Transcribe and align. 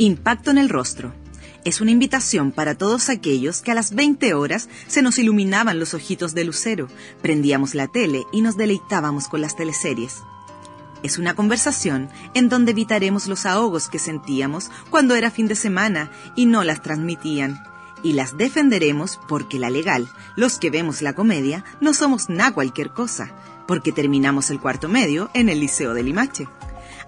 Impacto 0.00 0.52
en 0.52 0.58
el 0.58 0.68
rostro. 0.68 1.12
Es 1.64 1.80
una 1.80 1.90
invitación 1.90 2.52
para 2.52 2.76
todos 2.76 3.08
aquellos 3.08 3.62
que 3.62 3.72
a 3.72 3.74
las 3.74 3.92
20 3.96 4.32
horas 4.32 4.68
se 4.86 5.02
nos 5.02 5.18
iluminaban 5.18 5.80
los 5.80 5.92
ojitos 5.92 6.34
de 6.34 6.44
lucero, 6.44 6.86
prendíamos 7.20 7.74
la 7.74 7.88
tele 7.88 8.22
y 8.32 8.40
nos 8.40 8.56
deleitábamos 8.56 9.26
con 9.26 9.40
las 9.40 9.56
teleseries. 9.56 10.22
Es 11.02 11.18
una 11.18 11.34
conversación 11.34 12.08
en 12.34 12.48
donde 12.48 12.70
evitaremos 12.70 13.26
los 13.26 13.44
ahogos 13.44 13.88
que 13.88 13.98
sentíamos 13.98 14.70
cuando 14.88 15.16
era 15.16 15.32
fin 15.32 15.48
de 15.48 15.56
semana 15.56 16.12
y 16.36 16.46
no 16.46 16.62
las 16.62 16.80
transmitían. 16.80 17.58
Y 18.04 18.12
las 18.12 18.36
defenderemos 18.36 19.18
porque 19.26 19.58
la 19.58 19.68
legal, 19.68 20.08
los 20.36 20.60
que 20.60 20.70
vemos 20.70 21.02
la 21.02 21.14
comedia, 21.14 21.64
no 21.80 21.92
somos 21.92 22.28
nada 22.28 22.52
cualquier 22.52 22.90
cosa, 22.90 23.32
porque 23.66 23.90
terminamos 23.90 24.50
el 24.50 24.60
cuarto 24.60 24.88
medio 24.88 25.28
en 25.34 25.48
el 25.48 25.58
Liceo 25.58 25.92
de 25.92 26.04
Limache. 26.04 26.46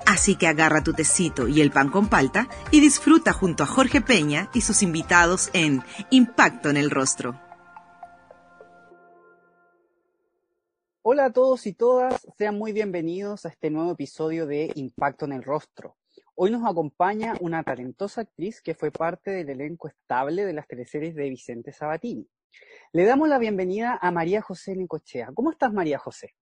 Así 0.07 0.37
que 0.37 0.47
agarra 0.47 0.83
tu 0.83 0.93
tecito 0.93 1.49
y 1.49 1.61
el 1.61 1.71
pan 1.71 1.91
con 1.91 2.09
palta 2.09 2.49
y 2.71 2.81
disfruta 2.81 3.33
junto 3.33 3.63
a 3.63 3.67
Jorge 3.67 4.01
Peña 4.01 4.51
y 4.55 4.63
sus 4.63 4.83
invitados 4.83 5.51
en 5.53 5.83
Impacto 6.11 6.71
en 6.71 6.77
el 6.77 6.91
Rostro. 6.91 7.41
Hola 11.03 11.27
a 11.27 11.33
todos 11.33 11.67
y 11.67 11.73
todas, 11.73 12.27
sean 12.37 12.59
muy 12.59 12.73
bienvenidos 12.73 13.47
a 13.47 13.49
este 13.49 13.71
nuevo 13.71 13.93
episodio 13.93 14.47
de 14.47 14.71
Impacto 14.75 15.25
en 15.25 15.33
el 15.33 15.43
Rostro. 15.43 15.97
Hoy 16.35 16.51
nos 16.51 16.65
acompaña 16.65 17.35
una 17.41 17.63
talentosa 17.63 18.23
actriz 18.23 18.61
que 18.63 18.75
fue 18.75 18.91
parte 18.91 19.31
del 19.31 19.51
elenco 19.51 19.89
estable 19.89 20.45
de 20.45 20.53
las 20.53 20.67
teleseries 20.67 21.15
de 21.15 21.29
Vicente 21.29 21.73
Sabatini. 21.73 22.29
Le 22.93 23.05
damos 23.05 23.29
la 23.29 23.39
bienvenida 23.39 23.99
a 24.01 24.11
María 24.11 24.43
José 24.43 24.77
Nicochea. 24.77 25.31
¿Cómo 25.35 25.51
estás, 25.53 25.73
María 25.73 25.99
José? 25.99 26.35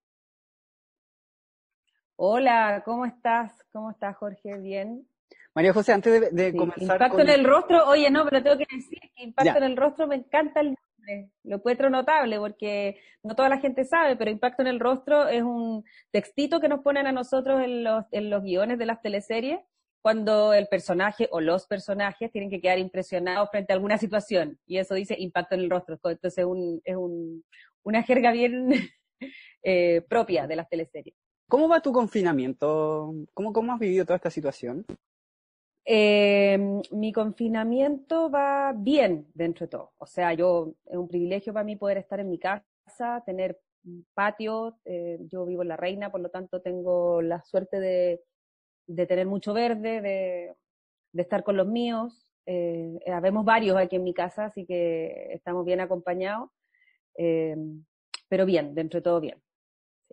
Hola, 2.20 2.82
¿cómo 2.84 3.06
estás? 3.06 3.52
¿Cómo 3.70 3.92
estás, 3.92 4.16
Jorge? 4.16 4.58
¿Bien? 4.58 5.06
María 5.54 5.72
José, 5.72 5.92
antes 5.92 6.34
de, 6.34 6.52
comenzar. 6.52 6.96
Impacto 6.96 7.20
en 7.20 7.28
el 7.28 7.44
rostro, 7.44 7.86
oye, 7.86 8.10
no, 8.10 8.24
pero 8.24 8.42
tengo 8.42 8.58
que 8.58 8.66
decir 8.74 8.98
que 9.14 9.22
Impacto 9.22 9.56
en 9.56 9.62
el 9.62 9.76
rostro 9.76 10.08
me 10.08 10.16
encanta 10.16 10.58
el 10.58 10.74
nombre. 10.74 11.30
Lo 11.44 11.56
encuentro 11.56 11.90
notable 11.90 12.40
porque 12.40 12.98
no 13.22 13.36
toda 13.36 13.48
la 13.48 13.60
gente 13.60 13.84
sabe, 13.84 14.16
pero 14.16 14.32
Impacto 14.32 14.62
en 14.62 14.68
el 14.68 14.80
rostro 14.80 15.28
es 15.28 15.42
un 15.42 15.84
textito 16.10 16.58
que 16.58 16.68
nos 16.68 16.80
ponen 16.80 17.06
a 17.06 17.12
nosotros 17.12 17.62
en 17.62 17.84
los, 17.84 18.04
en 18.10 18.30
los 18.30 18.42
guiones 18.42 18.78
de 18.78 18.86
las 18.86 19.00
teleseries 19.00 19.60
cuando 20.02 20.52
el 20.54 20.66
personaje 20.66 21.28
o 21.30 21.40
los 21.40 21.68
personajes 21.68 22.32
tienen 22.32 22.50
que 22.50 22.60
quedar 22.60 22.80
impresionados 22.80 23.48
frente 23.48 23.72
a 23.72 23.76
alguna 23.76 23.96
situación. 23.96 24.58
Y 24.66 24.78
eso 24.78 24.96
dice 24.96 25.14
impacto 25.16 25.54
en 25.54 25.60
el 25.60 25.70
rostro. 25.70 25.96
Entonces 26.02 26.44
un, 26.44 26.80
es 26.84 26.96
un, 26.96 27.44
una 27.84 28.02
jerga 28.02 28.32
bien 28.32 28.70
eh, 29.62 30.02
propia 30.08 30.48
de 30.48 30.56
las 30.56 30.68
teleseries. 30.68 31.14
¿Cómo 31.48 31.68
va 31.68 31.80
tu 31.80 31.92
confinamiento? 31.92 33.14
¿Cómo, 33.32 33.52
cómo 33.52 33.72
has 33.72 33.78
vivido 33.78 34.04
toda 34.04 34.16
esta 34.16 34.30
situación? 34.30 34.84
Eh, 35.86 36.58
mi 36.90 37.12
confinamiento 37.12 38.30
va 38.30 38.74
bien 38.76 39.26
dentro 39.32 39.64
de 39.64 39.70
todo. 39.70 39.92
O 39.96 40.06
sea, 40.06 40.34
yo, 40.34 40.74
es 40.84 40.96
un 40.96 41.08
privilegio 41.08 41.54
para 41.54 41.64
mí 41.64 41.76
poder 41.76 41.96
estar 41.96 42.20
en 42.20 42.28
mi 42.28 42.38
casa, 42.38 43.22
tener 43.24 43.58
patio. 44.12 44.78
Eh, 44.84 45.18
yo 45.30 45.46
vivo 45.46 45.62
en 45.62 45.68
La 45.68 45.78
Reina, 45.78 46.12
por 46.12 46.20
lo 46.20 46.28
tanto 46.28 46.60
tengo 46.60 47.22
la 47.22 47.42
suerte 47.42 47.80
de, 47.80 48.22
de 48.86 49.06
tener 49.06 49.26
mucho 49.26 49.54
verde, 49.54 50.02
de, 50.02 50.54
de, 51.12 51.22
estar 51.22 51.42
con 51.44 51.56
los 51.56 51.66
míos. 51.66 52.30
Eh, 52.44 52.98
habemos 53.10 53.46
varios 53.46 53.78
aquí 53.78 53.96
en 53.96 54.04
mi 54.04 54.12
casa, 54.12 54.46
así 54.46 54.66
que 54.66 55.32
estamos 55.32 55.64
bien 55.64 55.80
acompañados. 55.80 56.50
Eh, 57.16 57.56
pero 58.28 58.44
bien, 58.44 58.74
dentro 58.74 58.98
de 58.98 59.04
todo 59.04 59.20
bien. 59.20 59.42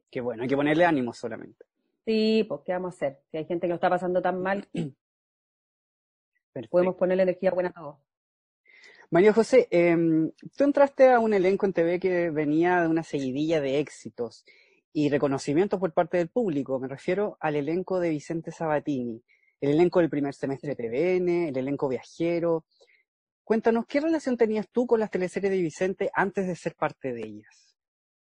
Qué 0.10 0.22
bueno, 0.22 0.44
hay 0.44 0.50
que 0.50 0.56
ponerle 0.56 0.86
ánimo 0.86 1.14
solamente. 1.14 1.66
Sí, 2.06 2.46
pues, 2.48 2.62
¿qué 2.66 2.74
vamos 2.74 2.94
a 2.94 2.96
hacer? 2.96 3.20
Si 3.32 3.38
hay 3.38 3.46
gente 3.46 3.68
que 3.68 3.70
lo 3.70 3.76
está 3.76 3.90
pasando 3.90 4.22
tan 4.22 4.42
mal, 4.42 4.68
podemos 6.70 6.96
ponerle 6.96 7.24
energía 7.24 7.52
buena 7.52 7.70
a 7.70 7.74
todos. 7.74 7.98
María 9.12 9.34
José, 9.34 9.68
em, 9.72 10.32
tú 10.58 10.64
entraste 10.64 11.12
a 11.12 11.20
un 11.20 11.34
elenco 11.34 11.66
en 11.66 11.74
TV 11.74 12.00
que 12.00 12.30
venía 12.32 12.82
de 12.82 12.88
una 12.88 13.04
seguidilla 13.04 13.62
de 13.62 13.80
éxitos 13.80 14.46
y 14.94 15.10
reconocimientos 15.10 15.80
por 15.80 15.94
parte 15.94 16.18
del 16.18 16.30
público. 16.30 16.80
Me 16.80 16.88
refiero 16.88 17.38
al 17.40 17.56
elenco 17.56 18.00
de 18.00 18.10
Vicente 18.10 18.52
Sabatini, 18.52 19.22
el 19.62 19.72
elenco 19.72 20.00
del 20.00 20.10
primer 20.10 20.34
semestre 20.34 20.74
de 20.74 20.76
TVN, 20.76 21.48
el 21.50 21.58
elenco 21.58 21.88
viajero. 21.88 22.66
Cuéntanos, 23.44 23.86
¿qué 23.88 24.00
relación 24.00 24.38
tenías 24.38 24.68
tú 24.70 24.88
con 24.88 25.00
las 25.00 25.12
teleseries 25.12 25.52
de 25.52 25.62
Vicente 25.62 26.10
antes 26.14 26.48
de 26.48 26.56
ser 26.56 26.76
parte 26.76 27.14
de 27.14 27.22
ellas? 27.22 27.65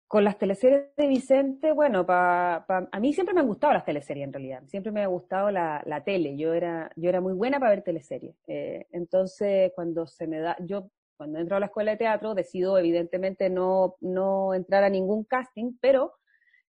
Con 0.09 0.25
las 0.25 0.39
teleseries 0.39 0.97
de 0.97 1.07
Vicente, 1.07 1.71
bueno, 1.73 2.07
pa, 2.07 2.65
a 2.67 2.99
mí 2.99 3.13
siempre 3.13 3.35
me 3.35 3.41
han 3.41 3.47
gustado 3.47 3.75
las 3.75 3.85
teleseries 3.85 4.25
en 4.25 4.33
realidad, 4.33 4.63
siempre 4.67 4.91
me 4.91 5.03
ha 5.03 5.07
gustado 5.07 5.51
la, 5.51 5.83
la 5.85 6.03
tele, 6.03 6.35
yo 6.35 6.55
era, 6.55 6.91
yo 6.97 7.11
era 7.11 7.21
muy 7.21 7.35
buena 7.35 7.61
para 7.61 7.73
ver 7.73 7.83
teleseries. 7.83 8.35
Eh, 8.47 8.87
entonces, 8.93 9.71
cuando 9.75 10.07
se 10.07 10.27
me 10.27 10.41
da, 10.41 10.57
yo 10.61 10.91
cuando 11.19 11.39
entro 11.39 11.57
a 11.57 11.61
la 11.61 11.67
escuela 11.67 11.91
de 11.91 11.99
teatro 11.99 12.35
decido 12.35 12.79
evidentemente 12.79 13.51
no, 13.51 13.97
no 14.01 14.55
entrar 14.55 14.83
a 14.83 14.89
ningún 14.89 15.25
casting, 15.25 15.77
pero 15.79 16.15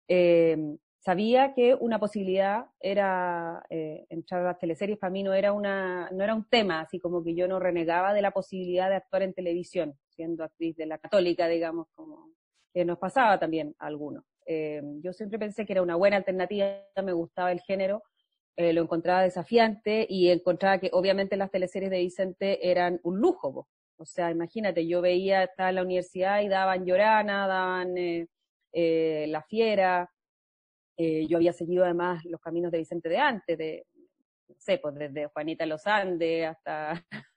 eh, 0.07 0.57
sabía 0.97 1.53
que 1.53 1.75
una 1.75 1.99
posibilidad 1.99 2.65
era 2.79 3.63
eh, 3.69 4.07
entrar 4.09 4.41
a 4.41 4.45
las 4.45 4.57
teleseries, 4.57 4.97
para 4.97 5.11
mí 5.11 5.21
no 5.21 5.35
era, 5.35 5.53
una, 5.53 6.09
no 6.11 6.23
era 6.23 6.33
un 6.33 6.49
tema, 6.49 6.79
así 6.81 6.99
como 6.99 7.23
que 7.23 7.35
yo 7.35 7.47
no 7.47 7.59
renegaba 7.59 8.15
de 8.15 8.23
la 8.23 8.31
posibilidad 8.31 8.89
de 8.89 8.95
actuar 8.95 9.21
en 9.21 9.35
televisión, 9.35 9.93
siendo 10.09 10.43
actriz 10.43 10.75
de 10.75 10.87
la 10.87 10.97
católica, 10.97 11.47
digamos, 11.47 11.87
como 11.93 12.31
que 12.77 12.85
nos 12.85 12.99
pasaba 12.99 13.39
también 13.39 13.73
a 13.79 13.87
algunos. 13.87 14.23
Eh, 14.45 14.83
yo 15.01 15.11
siempre 15.11 15.39
pensé 15.39 15.65
que 15.65 15.73
era 15.73 15.81
una 15.81 15.95
buena 15.95 16.17
alternativa, 16.17 16.79
me 17.03 17.11
gustaba 17.11 17.51
el 17.51 17.59
género, 17.61 18.03
eh, 18.55 18.71
lo 18.71 18.83
encontraba 18.83 19.23
desafiante 19.23 20.05
y 20.07 20.29
encontraba 20.29 20.77
que 20.77 20.91
obviamente 20.93 21.37
las 21.37 21.49
teleseries 21.49 21.89
de 21.89 21.97
Vicente 21.97 22.69
eran 22.69 22.99
un 23.01 23.17
lujo. 23.19 23.67
O 23.97 24.05
sea, 24.05 24.29
imagínate, 24.29 24.87
yo 24.87 25.01
veía, 25.01 25.45
estaba 25.45 25.69
en 25.69 25.75
la 25.75 25.81
universidad 25.81 26.41
y 26.41 26.49
daban 26.49 26.85
Llorana, 26.85 27.47
daban 27.47 27.95
eh, 27.97 29.25
La 29.27 29.41
Fiera, 29.41 30.11
yo 30.99 31.37
había 31.37 31.53
seguido 31.53 31.83
además 31.83 32.23
los 32.25 32.39
caminos 32.39 32.71
de 32.71 32.77
Vicente 32.77 33.09
de 33.09 33.17
antes, 33.17 33.57
de, 33.57 33.87
sé, 34.59 34.77
pues 34.77 34.93
desde 34.93 35.25
Juanita 35.25 35.65
Los 35.65 35.87
Andes 35.87 36.45
hasta 36.45 37.03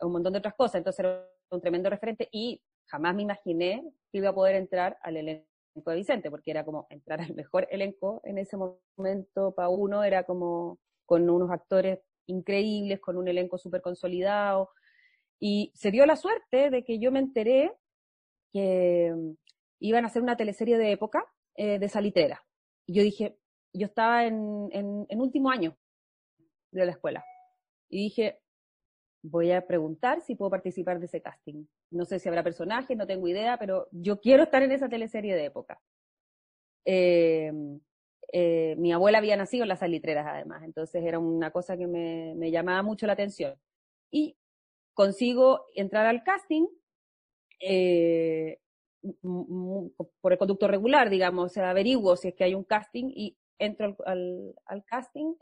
un 0.00 0.10
montón 0.10 0.32
de 0.32 0.40
otras 0.40 0.54
cosas, 0.54 0.76
entonces 0.76 1.04
era 1.04 1.24
un 1.50 1.60
tremendo 1.60 1.88
referente 1.88 2.28
y 2.32 2.60
jamás 2.92 3.14
me 3.14 3.22
imaginé 3.22 3.82
que 4.10 4.18
iba 4.18 4.28
a 4.28 4.34
poder 4.34 4.54
entrar 4.54 4.98
al 5.02 5.16
elenco 5.16 5.46
de 5.86 5.96
Vicente, 5.96 6.30
porque 6.30 6.50
era 6.50 6.62
como 6.64 6.86
entrar 6.90 7.22
al 7.22 7.34
mejor 7.34 7.66
elenco 7.70 8.20
en 8.24 8.36
ese 8.36 8.58
momento 8.58 9.54
para 9.54 9.70
uno, 9.70 10.04
era 10.04 10.24
como 10.24 10.78
con 11.06 11.28
unos 11.28 11.50
actores 11.50 12.00
increíbles, 12.26 13.00
con 13.00 13.16
un 13.16 13.28
elenco 13.28 13.56
súper 13.56 13.80
consolidado. 13.80 14.70
Y 15.40 15.72
se 15.74 15.90
dio 15.90 16.04
la 16.04 16.16
suerte 16.16 16.68
de 16.68 16.84
que 16.84 16.98
yo 16.98 17.10
me 17.10 17.18
enteré 17.18 17.72
que 18.52 19.10
mm, 19.14 19.32
iban 19.80 20.04
a 20.04 20.08
hacer 20.08 20.22
una 20.22 20.36
teleserie 20.36 20.76
de 20.76 20.92
época 20.92 21.24
eh, 21.56 21.78
de 21.78 21.88
Salitera. 21.88 22.44
Y 22.86 22.94
yo 22.94 23.02
dije, 23.02 23.38
yo 23.72 23.86
estaba 23.86 24.26
en, 24.26 24.68
en 24.72 25.20
último 25.20 25.50
año 25.50 25.78
de 26.70 26.84
la 26.84 26.92
escuela. 26.92 27.24
Y 27.88 28.04
dije, 28.04 28.38
voy 29.22 29.52
a 29.52 29.66
preguntar 29.66 30.20
si 30.20 30.34
puedo 30.34 30.50
participar 30.50 30.98
de 31.00 31.06
ese 31.06 31.22
casting. 31.22 31.64
No 31.92 32.04
sé 32.04 32.18
si 32.18 32.28
habrá 32.28 32.42
personajes, 32.42 32.96
no 32.96 33.06
tengo 33.06 33.28
idea, 33.28 33.58
pero 33.58 33.88
yo 33.92 34.20
quiero 34.20 34.44
estar 34.44 34.62
en 34.62 34.72
esa 34.72 34.88
teleserie 34.88 35.34
de 35.34 35.44
época. 35.44 35.80
Eh, 36.84 37.52
eh, 38.32 38.74
mi 38.78 38.92
abuela 38.92 39.18
había 39.18 39.36
nacido 39.36 39.64
en 39.64 39.68
las 39.68 39.80
salitreras 39.80 40.26
además, 40.26 40.62
entonces 40.64 41.04
era 41.04 41.18
una 41.18 41.50
cosa 41.50 41.76
que 41.76 41.86
me, 41.86 42.50
llamaba 42.50 42.82
mucho 42.82 43.06
la 43.06 43.12
atención. 43.12 43.54
Y 44.10 44.36
consigo 44.94 45.66
entrar 45.74 46.06
al 46.06 46.22
casting 46.22 46.66
eh, 47.60 48.58
por 50.20 50.32
el 50.32 50.38
conducto 50.38 50.66
regular, 50.66 51.10
digamos, 51.10 51.46
o 51.46 51.48
sea, 51.48 51.70
averiguo 51.70 52.16
si 52.16 52.28
es 52.28 52.34
que 52.34 52.44
hay 52.44 52.54
un 52.54 52.64
casting 52.64 53.12
y 53.14 53.36
entro 53.58 53.96
al, 54.06 54.84
casting. 54.86 55.34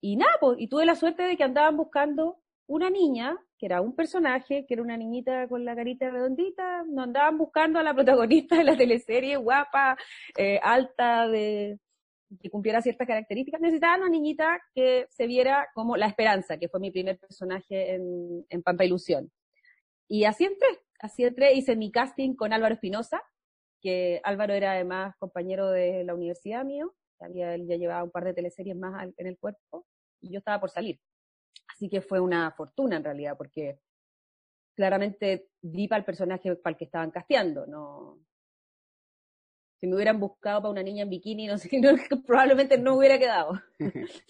Y 0.00 0.16
nada, 0.16 0.32
pues, 0.40 0.60
y 0.60 0.68
tuve 0.68 0.86
la 0.86 0.94
suerte 0.94 1.22
de 1.22 1.36
que 1.36 1.44
andaban 1.44 1.76
buscando 1.76 2.38
una 2.66 2.90
niña, 2.90 3.36
que 3.58 3.66
era 3.66 3.80
un 3.80 3.94
personaje, 3.94 4.66
que 4.66 4.74
era 4.74 4.82
una 4.82 4.96
niñita 4.96 5.48
con 5.48 5.64
la 5.64 5.74
carita 5.74 6.10
redondita, 6.10 6.84
no 6.88 7.02
andaban 7.02 7.38
buscando 7.38 7.78
a 7.78 7.82
la 7.82 7.94
protagonista 7.94 8.56
de 8.56 8.64
la 8.64 8.76
teleserie, 8.76 9.36
guapa, 9.36 9.96
eh, 10.36 10.60
alta, 10.62 11.28
de, 11.28 11.78
que 12.40 12.50
cumpliera 12.50 12.82
ciertas 12.82 13.06
características, 13.06 13.60
necesitaban 13.60 14.00
una 14.00 14.10
niñita 14.10 14.60
que 14.74 15.06
se 15.10 15.26
viera 15.26 15.68
como 15.74 15.96
la 15.96 16.06
esperanza, 16.06 16.58
que 16.58 16.68
fue 16.68 16.80
mi 16.80 16.90
primer 16.90 17.18
personaje 17.18 17.94
en, 17.94 18.44
en 18.48 18.62
Pampa 18.62 18.84
Ilusión. 18.84 19.30
Y 20.08 20.24
así 20.24 20.44
entré, 20.44 20.68
así 21.00 21.24
entré, 21.24 21.54
hice 21.54 21.76
mi 21.76 21.90
casting 21.90 22.34
con 22.34 22.52
Álvaro 22.52 22.74
Espinosa, 22.74 23.22
que 23.80 24.20
Álvaro 24.24 24.54
era 24.54 24.72
además 24.72 25.14
compañero 25.18 25.70
de 25.70 26.04
la 26.04 26.14
universidad 26.14 26.64
mío, 26.64 26.94
había, 27.20 27.54
él 27.54 27.66
ya 27.66 27.76
llevaba 27.76 28.04
un 28.04 28.10
par 28.10 28.24
de 28.24 28.34
teleseries 28.34 28.76
más 28.76 29.08
en 29.16 29.26
el 29.26 29.38
cuerpo, 29.38 29.86
y 30.20 30.32
yo 30.32 30.38
estaba 30.38 30.60
por 30.60 30.70
salir. 30.70 31.00
Así 31.76 31.90
que 31.90 32.00
fue 32.00 32.20
una 32.20 32.50
fortuna 32.52 32.96
en 32.96 33.04
realidad, 33.04 33.36
porque 33.36 33.78
claramente 34.74 35.50
di 35.60 35.86
para 35.86 35.98
el 35.98 36.06
personaje 36.06 36.56
para 36.56 36.72
el 36.72 36.78
que 36.78 36.86
estaban 36.86 37.10
casteando, 37.10 37.66
no. 37.66 38.18
Si 39.78 39.86
me 39.86 39.94
hubieran 39.94 40.18
buscado 40.18 40.62
para 40.62 40.70
una 40.70 40.82
niña 40.82 41.02
en 41.02 41.10
bikini, 41.10 41.46
no 41.46 41.58
sé, 41.58 41.68
probablemente 42.26 42.78
no 42.78 42.96
hubiera 42.96 43.18
quedado. 43.18 43.60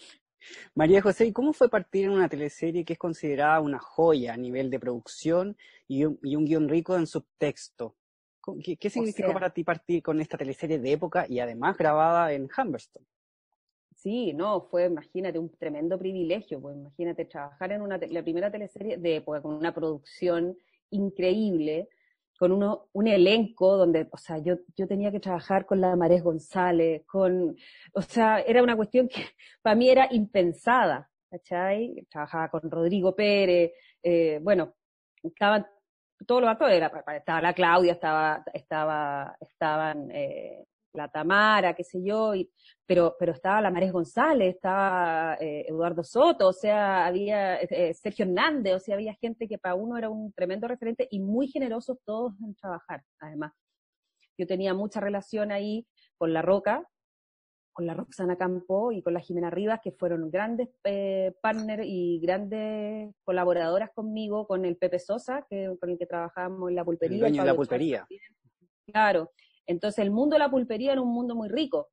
María 0.75 1.01
José, 1.01 1.25
¿y 1.25 1.31
cómo 1.31 1.53
fue 1.53 1.69
partir 1.69 2.05
en 2.05 2.11
una 2.11 2.27
teleserie 2.27 2.83
que 2.83 2.93
es 2.93 2.99
considerada 2.99 3.61
una 3.61 3.79
joya 3.79 4.33
a 4.33 4.37
nivel 4.37 4.69
de 4.69 4.79
producción 4.79 5.57
y 5.87 6.03
un, 6.03 6.19
guion 6.21 6.67
rico 6.67 6.97
en 6.97 7.07
subtexto? 7.07 7.95
¿Qué, 8.61 8.89
significó 8.89 9.31
para 9.31 9.51
ti 9.51 9.63
partir 9.63 10.03
con 10.03 10.19
esta 10.19 10.37
teleserie 10.37 10.79
de 10.79 10.91
época 10.91 11.25
y 11.29 11.39
además 11.39 11.77
grabada 11.77 12.33
en 12.33 12.49
Humberstone? 12.57 13.07
Sí, 14.07 14.31
no, 14.33 14.61
fue, 14.61 14.85
imagínate, 14.85 15.37
un 15.37 15.49
tremendo 15.57 15.99
privilegio, 15.99 16.61
pues 16.61 16.77
imagínate 16.77 17.25
trabajar 17.25 17.73
en 17.73 17.81
una, 17.81 17.97
la 17.97 18.23
primera 18.23 18.49
teleserie 18.49 18.95
de 18.95 19.17
época 19.17 19.41
con 19.41 19.53
una 19.53 19.73
producción 19.73 20.57
increíble, 20.91 21.89
con 22.39 22.53
uno, 22.53 22.87
un 22.93 23.07
elenco 23.09 23.75
donde, 23.75 24.07
o 24.09 24.17
sea, 24.17 24.37
yo, 24.37 24.59
yo 24.77 24.87
tenía 24.87 25.11
que 25.11 25.19
trabajar 25.19 25.65
con 25.65 25.81
la 25.81 25.93
Marés 25.97 26.23
González, 26.23 27.03
con, 27.05 27.57
o 27.93 28.01
sea, 28.01 28.39
era 28.39 28.63
una 28.63 28.77
cuestión 28.77 29.09
que 29.09 29.15
para 29.61 29.75
mí 29.75 29.89
era 29.89 30.07
impensada, 30.09 31.09
¿cachai? 31.29 32.07
Trabajaba 32.09 32.49
con 32.49 32.71
Rodrigo 32.71 33.13
Pérez, 33.13 33.73
eh, 34.01 34.39
bueno, 34.41 34.73
estaban 35.21 35.67
todos 36.25 36.39
los 36.41 36.49
actores, 36.49 36.81
estaba 37.13 37.41
la 37.41 37.53
Claudia, 37.53 37.91
estaba, 37.91 38.41
estaba, 38.53 39.35
estaban 39.41 40.09
eh, 40.11 40.65
la 40.97 41.07
Tamara, 41.07 41.73
qué 41.73 41.83
sé 41.83 42.03
yo, 42.03 42.35
y, 42.35 42.49
pero, 42.85 43.15
pero 43.17 43.31
estaba 43.31 43.61
la 43.61 43.71
Marés 43.71 43.91
González, 43.91 44.55
estaba 44.55 45.37
eh, 45.39 45.65
Eduardo 45.67 46.03
Soto, 46.03 46.49
o 46.49 46.53
sea, 46.53 47.05
había 47.05 47.61
eh, 47.61 47.93
Sergio 47.93 48.25
Hernández, 48.25 48.75
o 48.75 48.79
sea, 48.79 48.95
había 48.95 49.13
gente 49.15 49.47
que 49.47 49.57
para 49.57 49.75
uno 49.75 49.97
era 49.97 50.09
un 50.09 50.33
tremendo 50.33 50.67
referente 50.67 51.07
y 51.09 51.19
muy 51.19 51.47
generosos 51.47 51.97
todos 52.03 52.33
en 52.43 52.55
trabajar, 52.55 53.03
además. 53.19 53.53
Yo 54.37 54.45
tenía 54.45 54.73
mucha 54.73 54.99
relación 54.99 55.51
ahí 55.51 55.87
con 56.17 56.33
La 56.33 56.41
Roca, 56.41 56.83
con 57.77 57.85
la 57.85 57.93
Roxana 57.93 58.37
Campo 58.37 58.91
y 58.91 59.03
con 59.03 59.13
la 59.13 59.19
Jimena 59.19 59.51
Rivas, 59.51 59.81
que 59.83 59.91
fueron 59.91 60.31
grandes 60.31 60.69
eh, 60.83 61.35
partners 61.43 61.83
y 61.85 62.19
grandes 62.19 63.13
colaboradoras 63.23 63.91
conmigo, 63.93 64.47
con 64.47 64.65
el 64.65 64.77
Pepe 64.77 64.97
Sosa, 64.97 65.45
que, 65.47 65.75
con 65.79 65.91
el 65.91 65.99
que 65.99 66.07
trabajábamos 66.07 66.69
en 66.69 66.75
la 66.75 66.83
pulpería. 66.83 67.17
El 67.17 67.21
dueño 67.21 67.43
de 67.43 67.47
la 67.47 67.55
pulpería. 67.55 68.07
Claro, 68.87 69.31
entonces 69.67 69.99
el 70.03 70.11
mundo 70.11 70.35
de 70.35 70.39
la 70.39 70.49
pulpería 70.49 70.93
era 70.93 71.01
un 71.01 71.13
mundo 71.13 71.35
muy 71.35 71.49
rico, 71.49 71.89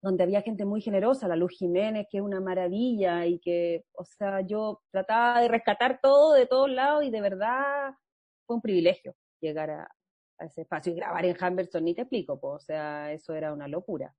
donde 0.00 0.22
había 0.22 0.42
gente 0.42 0.64
muy 0.64 0.80
generosa, 0.80 1.28
la 1.28 1.36
Luz 1.36 1.52
Jiménez, 1.58 2.06
que 2.10 2.18
es 2.18 2.22
una 2.22 2.40
maravilla 2.40 3.26
y 3.26 3.40
que, 3.40 3.84
o 3.92 4.04
sea, 4.04 4.40
yo 4.42 4.80
trataba 4.90 5.40
de 5.40 5.48
rescatar 5.48 5.98
todo 6.00 6.34
de 6.34 6.46
todos 6.46 6.70
lados 6.70 7.04
y 7.04 7.10
de 7.10 7.20
verdad 7.20 7.94
fue 8.46 8.56
un 8.56 8.62
privilegio 8.62 9.14
llegar 9.40 9.70
a, 9.70 9.88
ese 10.40 10.62
espacio 10.62 10.92
y 10.92 10.96
grabar 10.96 11.24
en 11.24 11.36
Humberstone, 11.36 11.84
ni 11.84 11.94
te 11.94 12.02
explico, 12.02 12.38
pues, 12.38 12.54
o 12.54 12.60
sea, 12.60 13.12
eso 13.12 13.34
era 13.34 13.52
una 13.52 13.66
locura. 13.66 14.14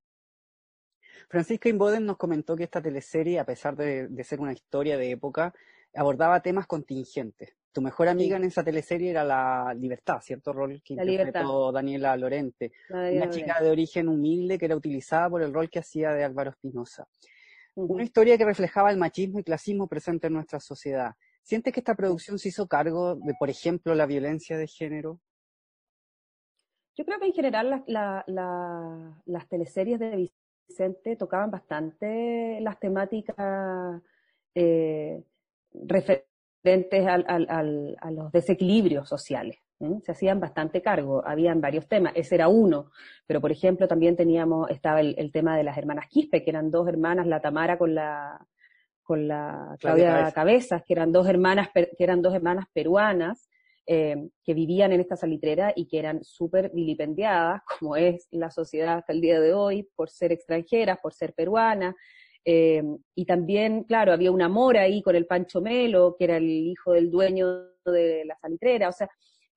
Francisca 1.30 1.70
Inboden 1.70 2.06
nos 2.06 2.18
comentó 2.18 2.56
que 2.56 2.64
esta 2.64 2.82
teleserie, 2.82 3.40
a 3.40 3.46
pesar 3.46 3.76
de, 3.76 4.24
ser 4.24 4.42
una 4.42 4.52
historia 4.52 4.98
de 4.98 5.12
época, 5.12 5.54
abordaba 5.96 6.42
temas 6.42 6.68
contingentes. 6.68 7.56
Tu 7.72 7.82
mejor 7.82 8.08
amiga 8.08 8.38
en 8.38 8.46
esa 8.46 8.64
teleserie 8.64 9.12
era 9.12 9.24
la 9.24 9.74
Libertad, 9.76 10.20
¿cierto? 10.22 10.54
Rol 10.54 10.82
que 10.84 10.96
interpretó 10.96 11.72
Daniela 11.72 12.18
Lorente. 12.18 12.72
una 12.90 13.30
chica 13.30 13.62
de 13.62 13.70
origen 13.70 14.08
humilde 14.08 14.58
que 14.58 14.66
era 14.66 14.76
utilizada 14.76 15.30
por 15.30 15.44
el 15.44 15.54
rol 15.54 15.70
que 15.70 15.80
hacía 15.80 16.12
de 16.12 16.24
Álvaro 16.24 16.50
Espinosa. 16.50 17.08
Una 17.76 18.04
historia 18.04 18.38
que 18.38 18.46
reflejaba 18.46 18.92
el 18.92 18.98
machismo 18.98 19.40
y 19.40 19.44
clasismo 19.44 19.88
presente 19.88 20.28
en 20.28 20.34
nuestra 20.34 20.60
sociedad. 20.60 21.14
¿Sientes 21.44 21.74
que 21.74 21.80
esta 21.80 21.96
producción 21.96 22.38
se 22.38 22.50
hizo 22.50 22.68
cargo 22.68 23.16
de, 23.16 23.34
por 23.40 23.50
ejemplo, 23.50 23.96
la 23.96 24.06
violencia 24.06 24.58
de 24.58 24.68
género? 24.68 25.20
Yo 26.96 27.06
creo 27.06 27.20
que 27.20 27.28
en 27.28 27.34
general 27.34 27.84
las 27.88 29.48
teleseries 29.48 30.00
de 30.00 30.30
Vicente 30.68 31.16
tocaban 31.16 31.50
bastante 31.50 32.60
las 32.62 32.80
temáticas 32.80 34.02
eh, 34.54 35.24
referentes 36.64 37.08
a 37.08 38.12
los 38.12 38.32
desequilibrios 38.32 39.08
sociales. 39.08 39.60
Se 40.04 40.12
hacían 40.12 40.42
bastante 40.42 40.82
cargo, 40.82 41.24
habían 41.26 41.62
varios 41.62 41.88
temas, 41.88 42.12
ese 42.16 42.36
era 42.36 42.50
uno, 42.50 42.92
pero 43.26 43.40
por 43.40 43.52
ejemplo 43.52 43.88
también 43.88 44.18
teníamos, 44.18 44.70
estaba 44.70 45.00
el, 45.00 45.32
tema 45.32 45.56
de 45.56 45.64
las 45.64 45.78
hermanas 45.78 46.08
Quispe, 46.10 46.44
que 46.44 46.50
eran 46.50 46.70
dos 46.70 46.88
hermanas, 46.88 47.28
la 47.28 47.40
Tamara 47.40 47.78
con 47.78 47.96
la 47.96 48.46
con 49.04 49.28
la 49.28 49.76
Claudia, 49.80 50.32
Cabezas, 50.36 50.84
que 50.86 50.94
eran 50.94 51.12
dos 51.12 51.28
hermanas, 51.28 51.70
que 51.74 52.04
eran 52.04 52.22
dos 52.22 52.36
hermanas 52.36 52.66
peruanas, 52.74 53.50
eh, 53.88 54.30
que 54.44 54.54
vivían 54.54 54.92
en 54.92 55.00
esta 55.00 55.16
salitrera 55.16 55.74
y 55.76 55.88
que 55.88 55.98
eran 55.98 56.24
súper 56.24 56.70
vilipendiadas, 56.72 57.64
como 57.80 57.96
es 57.96 58.28
la 58.30 58.52
sociedad 58.52 58.98
hasta 58.98 59.14
el 59.14 59.22
día 59.22 59.40
de 59.40 59.54
hoy, 59.54 59.90
por 59.96 60.12
ser 60.12 60.32
extranjeras, 60.32 61.00
por 61.02 61.14
ser 61.14 61.34
peruanas. 61.34 61.96
Eh, 62.46 62.84
y 63.16 63.26
también, 63.26 63.84
claro, 63.84 64.14
había 64.14 64.32
un 64.32 64.42
amor 64.42 64.78
ahí 64.78 65.02
con 65.02 65.16
el 65.16 65.26
Pancho 65.26 65.62
Melo, 65.62 66.16
que 66.18 66.26
era 66.26 66.38
el 66.38 66.50
hijo 66.50 66.94
del 66.94 67.12
dueño 67.12 67.48
de 67.86 68.26
la 68.26 68.38
salitrera. 68.40 68.90
O 68.90 68.94
sea, 68.94 69.10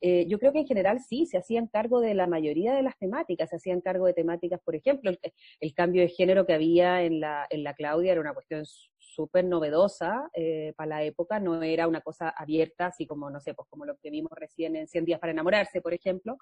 eh, 0.05 0.27
yo 0.29 0.41
creo 0.41 0.53
que 0.53 0.59
en 0.59 0.67
general 0.67 0.99
sí, 0.99 1.27
se 1.27 1.39
hacían 1.39 1.69
cargo 1.69 2.01
de 2.01 2.15
la 2.15 2.27
mayoría 2.27 2.75
de 2.75 2.83
las 2.83 2.99
temáticas, 2.99 3.51
se 3.51 3.57
hacían 3.57 3.81
cargo 3.81 4.07
de 4.07 4.15
temáticas, 4.15 4.61
por 4.65 4.75
ejemplo, 4.75 5.13
el, 5.61 5.75
cambio 5.75 6.03
de 6.03 6.09
género 6.09 6.45
que 6.45 6.55
había 6.55 7.05
en 7.05 7.21
la, 7.21 7.47
en 7.51 7.63
la 7.63 7.75
Claudia 7.75 8.11
era 8.11 8.21
una 8.21 8.35
cuestión 8.35 8.65
súper 8.99 9.45
novedosa 9.45 10.29
eh, 10.35 10.73
para 10.77 10.89
la 10.89 11.03
época, 11.05 11.39
no 11.39 11.63
era 11.63 11.87
una 11.87 12.01
cosa 12.01 12.31
abierta, 12.31 12.87
así 12.87 13.07
como, 13.07 13.31
no 13.31 13.41
sé, 13.41 13.55
pues 13.55 13.69
como 13.71 13.85
lo 13.85 13.97
que 13.97 14.11
vimos 14.11 14.33
recién 14.35 14.75
en 14.75 14.89
100 14.89 15.05
días 15.05 15.21
para 15.21 15.31
enamorarse, 15.31 15.81
por 15.81 15.95
ejemplo. 15.95 16.37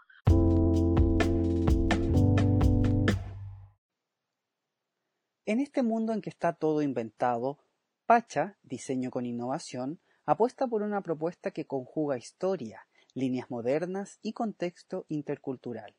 En 5.50 5.58
este 5.58 5.82
mundo 5.82 6.12
en 6.12 6.20
que 6.20 6.30
está 6.30 6.52
todo 6.52 6.80
inventado, 6.80 7.58
Pacha, 8.06 8.56
Diseño 8.62 9.10
con 9.10 9.26
Innovación, 9.26 9.98
apuesta 10.24 10.68
por 10.68 10.82
una 10.82 11.00
propuesta 11.00 11.50
que 11.50 11.66
conjuga 11.66 12.16
historia, 12.16 12.86
líneas 13.14 13.50
modernas 13.50 14.20
y 14.22 14.32
contexto 14.32 15.06
intercultural. 15.08 15.96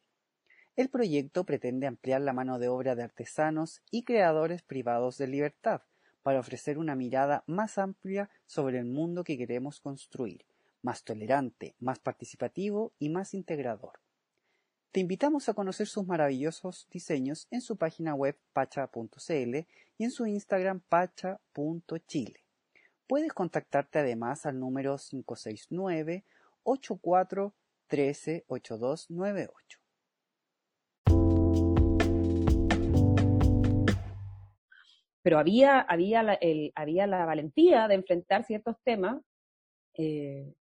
El 0.77 0.87
proyecto 0.87 1.43
pretende 1.43 1.85
ampliar 1.85 2.21
la 2.21 2.31
mano 2.31 2.59
de 2.59 2.69
obra 2.69 2.95
de 2.95 3.03
artesanos 3.03 3.81
y 3.91 4.03
creadores 4.03 4.61
privados 4.61 5.17
de 5.17 5.27
libertad, 5.27 5.81
para 6.23 6.39
ofrecer 6.39 6.77
una 6.77 6.95
mirada 6.95 7.43
más 7.45 7.77
amplia 7.77 8.29
sobre 8.45 8.79
el 8.79 8.85
mundo 8.85 9.25
que 9.25 9.37
queremos 9.37 9.81
construir, 9.81 10.45
más 10.81 11.03
tolerante, 11.03 11.75
más 11.77 11.99
participativo 11.99 12.93
y 12.99 13.09
más 13.09 13.33
integrador. 13.33 14.00
Te 14.91 14.99
invitamos 14.99 15.47
a 15.47 15.53
conocer 15.53 15.87
sus 15.87 16.05
maravillosos 16.05 16.87
diseños 16.91 17.47
en 17.49 17.61
su 17.61 17.77
página 17.77 18.13
web 18.13 18.37
pacha.cl 18.51 19.55
y 19.97 20.03
en 20.03 20.11
su 20.11 20.25
Instagram 20.25 20.81
pacha.chile. 20.81 22.43
Puedes 23.07 23.31
contactarte 23.31 23.99
además 23.99 24.45
al 24.45 24.59
número 24.59 24.97
569 24.97 26.25
84 26.63 27.53
13 27.87 28.43
8298. 28.47 29.79
pero 35.23 35.37
había, 35.37 35.79
había, 35.81 36.23
la, 36.23 36.33
el, 36.33 36.71
había 36.75 37.05
la 37.05 37.25
valentía 37.25 37.87
de 37.87 37.93
enfrentar 37.95 38.43
ciertos 38.43 38.75
temas, 38.83 39.21
eh, 39.93 40.55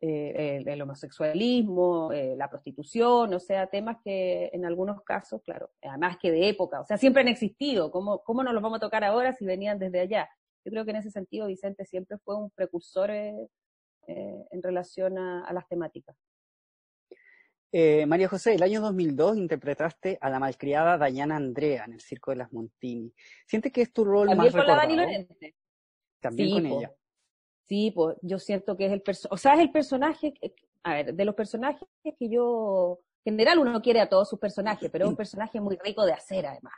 eh, 0.00 0.62
el, 0.66 0.82
homosexualismo, 0.82 2.12
eh, 2.12 2.34
la 2.36 2.50
prostitución, 2.50 3.32
o 3.32 3.40
sea, 3.40 3.68
temas 3.68 3.98
que 4.04 4.50
en 4.52 4.64
algunos 4.64 5.02
casos, 5.02 5.40
claro, 5.42 5.70
además 5.82 6.18
que 6.20 6.30
de 6.30 6.48
época, 6.48 6.80
o 6.80 6.86
sea, 6.86 6.98
siempre 6.98 7.22
han 7.22 7.28
existido, 7.28 7.90
¿cómo, 7.90 8.22
cómo 8.22 8.42
nos 8.42 8.54
los 8.54 8.62
vamos 8.62 8.78
a 8.78 8.80
tocar 8.80 9.04
ahora 9.04 9.32
si 9.32 9.46
venían 9.46 9.78
desde 9.78 10.00
allá? 10.00 10.28
Yo 10.64 10.72
creo 10.72 10.84
que 10.84 10.90
en 10.90 10.96
ese 10.98 11.10
sentido 11.10 11.46
Vicente 11.46 11.84
siempre 11.84 12.18
fue 12.18 12.36
un 12.36 12.50
precursor 12.50 13.10
en 13.10 14.62
relación 14.62 15.18
a 15.18 15.50
las 15.52 15.66
temáticas. 15.68 16.16
Eh, 17.76 18.06
María 18.06 18.28
José, 18.28 18.54
el 18.54 18.62
año 18.62 18.80
2002 18.82 19.36
interpretaste 19.36 20.16
a 20.20 20.30
la 20.30 20.38
malcriada 20.38 20.96
Dayana 20.96 21.34
Andrea 21.34 21.82
en 21.84 21.94
el 21.94 22.00
Circo 22.00 22.30
de 22.30 22.36
las 22.36 22.52
Montini. 22.52 23.12
¿Sientes 23.48 23.72
que 23.72 23.82
es 23.82 23.92
tu 23.92 24.04
rol 24.04 24.28
También 24.28 24.44
más 24.44 24.52
con 24.52 24.60
recordado? 24.60 24.76
la 24.76 24.94
Dani 24.94 24.96
Lorente. 24.96 25.56
También 26.20 26.52
con 26.52 26.66
ella. 26.66 26.94
Sí, 27.66 27.90
pues 27.94 28.16
yo 28.22 28.38
siento 28.38 28.76
que 28.76 28.86
es 28.86 28.92
el 28.92 29.02
personaje, 29.02 29.34
o 29.34 29.38
sea, 29.38 29.54
es 29.54 29.60
el 29.60 29.72
personaje, 29.72 30.34
a 30.82 30.94
ver, 30.94 31.14
de 31.14 31.24
los 31.24 31.34
personajes 31.34 31.88
que 32.02 32.28
yo, 32.28 33.00
en 33.24 33.34
general 33.34 33.58
uno 33.58 33.80
quiere 33.80 34.00
a 34.00 34.08
todos 34.08 34.28
sus 34.28 34.38
personajes, 34.38 34.90
pero 34.90 35.06
es 35.06 35.10
un 35.10 35.16
personaje 35.16 35.60
muy 35.60 35.78
rico 35.82 36.04
de 36.04 36.12
hacer 36.12 36.46
además. 36.46 36.74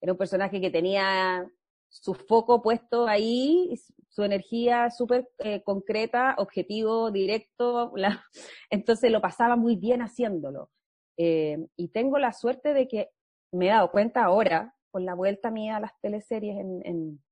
Era 0.00 0.12
un 0.12 0.18
personaje 0.18 0.60
que 0.60 0.70
tenía 0.70 1.48
su 1.88 2.14
foco 2.14 2.60
puesto 2.62 3.06
ahí, 3.06 3.72
su 4.08 4.22
energía 4.24 4.90
súper 4.90 5.28
eh, 5.38 5.62
concreta, 5.62 6.34
objetivo, 6.38 7.10
directo, 7.10 7.92
entonces 8.70 9.10
lo 9.10 9.20
pasaba 9.20 9.56
muy 9.56 9.76
bien 9.76 10.02
haciéndolo. 10.02 10.70
Eh, 11.16 11.58
y 11.76 11.88
tengo 11.88 12.18
la 12.18 12.32
suerte 12.32 12.74
de 12.74 12.88
que 12.88 13.10
me 13.52 13.66
he 13.66 13.70
dado 13.70 13.90
cuenta 13.90 14.24
ahora, 14.24 14.74
con 14.90 15.04
la 15.04 15.14
vuelta 15.14 15.50
mía 15.50 15.76
a 15.76 15.80
las 15.80 15.92
teleseries 16.00 16.58
en, 16.58 16.80
en, 16.84 17.24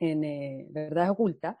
en 0.00 0.24
eh, 0.24 0.66
Verdad 0.70 1.10
Oculta, 1.10 1.58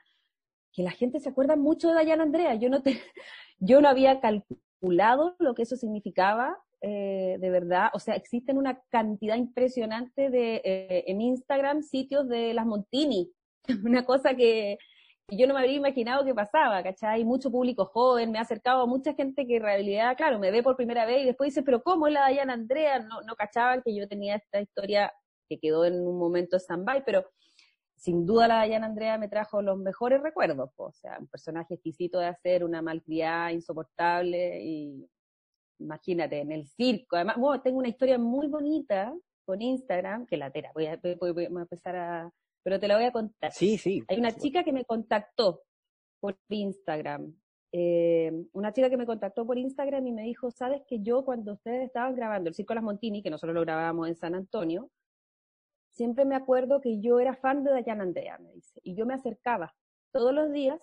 que 0.72 0.82
la 0.82 0.90
gente 0.90 1.20
se 1.20 1.28
acuerda 1.28 1.56
mucho 1.56 1.88
de 1.88 1.94
Dayana 1.94 2.24
Andrea. 2.24 2.54
Yo 2.54 2.68
no, 2.70 2.82
te, 2.82 3.00
yo 3.58 3.80
no 3.80 3.88
había 3.88 4.20
calculado 4.20 5.36
lo 5.38 5.54
que 5.54 5.62
eso 5.62 5.76
significaba 5.76 6.58
eh, 6.80 7.38
de 7.40 7.50
verdad, 7.50 7.90
o 7.92 7.98
sea, 7.98 8.14
existen 8.14 8.56
una 8.56 8.80
cantidad 8.90 9.36
impresionante 9.36 10.30
de, 10.30 10.62
eh, 10.64 11.04
en 11.08 11.20
Instagram, 11.20 11.82
sitios 11.82 12.28
de 12.28 12.54
las 12.54 12.66
Montini, 12.66 13.32
una 13.84 14.04
cosa 14.04 14.34
que, 14.34 14.78
yo 15.30 15.46
no 15.46 15.52
me 15.54 15.60
habría 15.60 15.76
imaginado 15.76 16.24
que 16.24 16.34
pasaba, 16.34 16.82
¿cachai? 16.82 17.22
Mucho 17.24 17.50
público 17.50 17.84
joven, 17.84 18.30
me 18.30 18.38
ha 18.38 18.42
acercado 18.42 18.82
a 18.82 18.86
mucha 18.86 19.12
gente 19.12 19.46
que 19.46 19.56
en 19.56 19.62
realidad, 19.62 20.16
claro, 20.16 20.38
me 20.38 20.50
ve 20.50 20.62
por 20.62 20.76
primera 20.76 21.04
vez 21.04 21.22
y 21.22 21.26
después 21.26 21.48
dice, 21.48 21.62
pero 21.62 21.82
¿cómo 21.82 22.06
es 22.06 22.14
la 22.14 22.28
Diana 22.28 22.54
Andrea? 22.54 23.00
No, 23.00 23.20
no 23.22 23.34
cachaban 23.36 23.82
que 23.82 23.94
yo 23.94 24.08
tenía 24.08 24.36
esta 24.36 24.60
historia 24.60 25.12
que 25.48 25.58
quedó 25.58 25.84
en 25.84 26.00
un 26.00 26.18
momento 26.18 26.56
stand-by, 26.56 27.04
pero 27.04 27.26
sin 27.98 28.24
duda 28.24 28.48
la 28.48 28.62
Diana 28.64 28.86
Andrea 28.86 29.18
me 29.18 29.28
trajo 29.28 29.60
los 29.60 29.78
mejores 29.78 30.22
recuerdos, 30.22 30.70
o 30.76 30.92
sea, 30.92 31.18
un 31.18 31.26
personaje 31.26 31.74
exquisito 31.74 32.18
de 32.18 32.26
hacer, 32.26 32.64
una 32.64 32.80
malcriada 32.80 33.52
insoportable 33.52 34.62
y 34.62 35.08
imagínate, 35.80 36.40
en 36.40 36.52
el 36.52 36.66
circo, 36.66 37.16
además, 37.16 37.36
bueno, 37.36 37.62
tengo 37.62 37.78
una 37.78 37.88
historia 37.88 38.18
muy 38.18 38.48
bonita 38.48 39.14
con 39.44 39.62
Instagram, 39.62 40.26
que 40.26 40.36
la 40.36 40.50
tera, 40.50 40.70
voy 40.74 40.86
a, 40.86 40.98
voy 41.18 41.44
a 41.44 41.48
empezar 41.48 41.96
a 41.96 42.32
pero 42.68 42.80
te 42.80 42.88
la 42.88 42.96
voy 42.96 43.04
a 43.04 43.12
contar. 43.12 43.50
Sí, 43.52 43.78
sí. 43.78 44.04
Hay 44.08 44.18
una 44.18 44.36
chica 44.36 44.62
que 44.62 44.74
me 44.74 44.84
contactó 44.84 45.62
por 46.20 46.36
Instagram. 46.50 47.34
Eh, 47.72 48.30
una 48.52 48.74
chica 48.74 48.90
que 48.90 48.98
me 48.98 49.06
contactó 49.06 49.46
por 49.46 49.56
Instagram 49.56 50.06
y 50.06 50.12
me 50.12 50.22
dijo, 50.24 50.50
sabes 50.50 50.82
que 50.86 51.00
yo 51.00 51.24
cuando 51.24 51.54
ustedes 51.54 51.86
estaban 51.86 52.14
grabando 52.14 52.48
el 52.48 52.54
Circo 52.54 52.74
Las 52.74 52.84
Montini, 52.84 53.22
que 53.22 53.30
nosotros 53.30 53.54
lo 53.54 53.62
grabábamos 53.62 54.08
en 54.08 54.16
San 54.16 54.34
Antonio, 54.34 54.90
siempre 55.98 56.24
me 56.24 56.36
acuerdo 56.36 56.80
que 56.80 57.00
yo 57.00 57.18
era 57.18 57.34
fan 57.34 57.64
de 57.64 57.72
Dayan 57.72 58.00
Andrea, 58.00 58.38
me 58.38 58.52
dice, 58.52 58.80
y 58.84 58.94
yo 58.94 59.04
me 59.04 59.14
acercaba 59.14 59.74
todos 60.12 60.32
los 60.32 60.52
días 60.52 60.80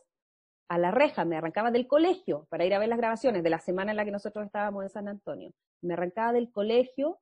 a 0.67 0.77
la 0.77 0.91
reja, 0.91 1.23
me 1.23 1.37
arrancaba 1.37 1.71
del 1.71 1.87
colegio 1.87 2.47
para 2.49 2.65
ir 2.65 2.73
a 2.73 2.79
ver 2.79 2.89
las 2.89 2.97
grabaciones 2.97 3.41
de 3.41 3.49
la 3.49 3.59
semana 3.59 3.91
en 3.91 3.97
la 3.97 4.03
que 4.03 4.11
nosotros 4.11 4.45
estábamos 4.45 4.83
en 4.83 4.89
San 4.89 5.07
Antonio. 5.07 5.53
Me 5.81 5.93
arrancaba 5.93 6.33
del 6.33 6.51
colegio 6.51 7.21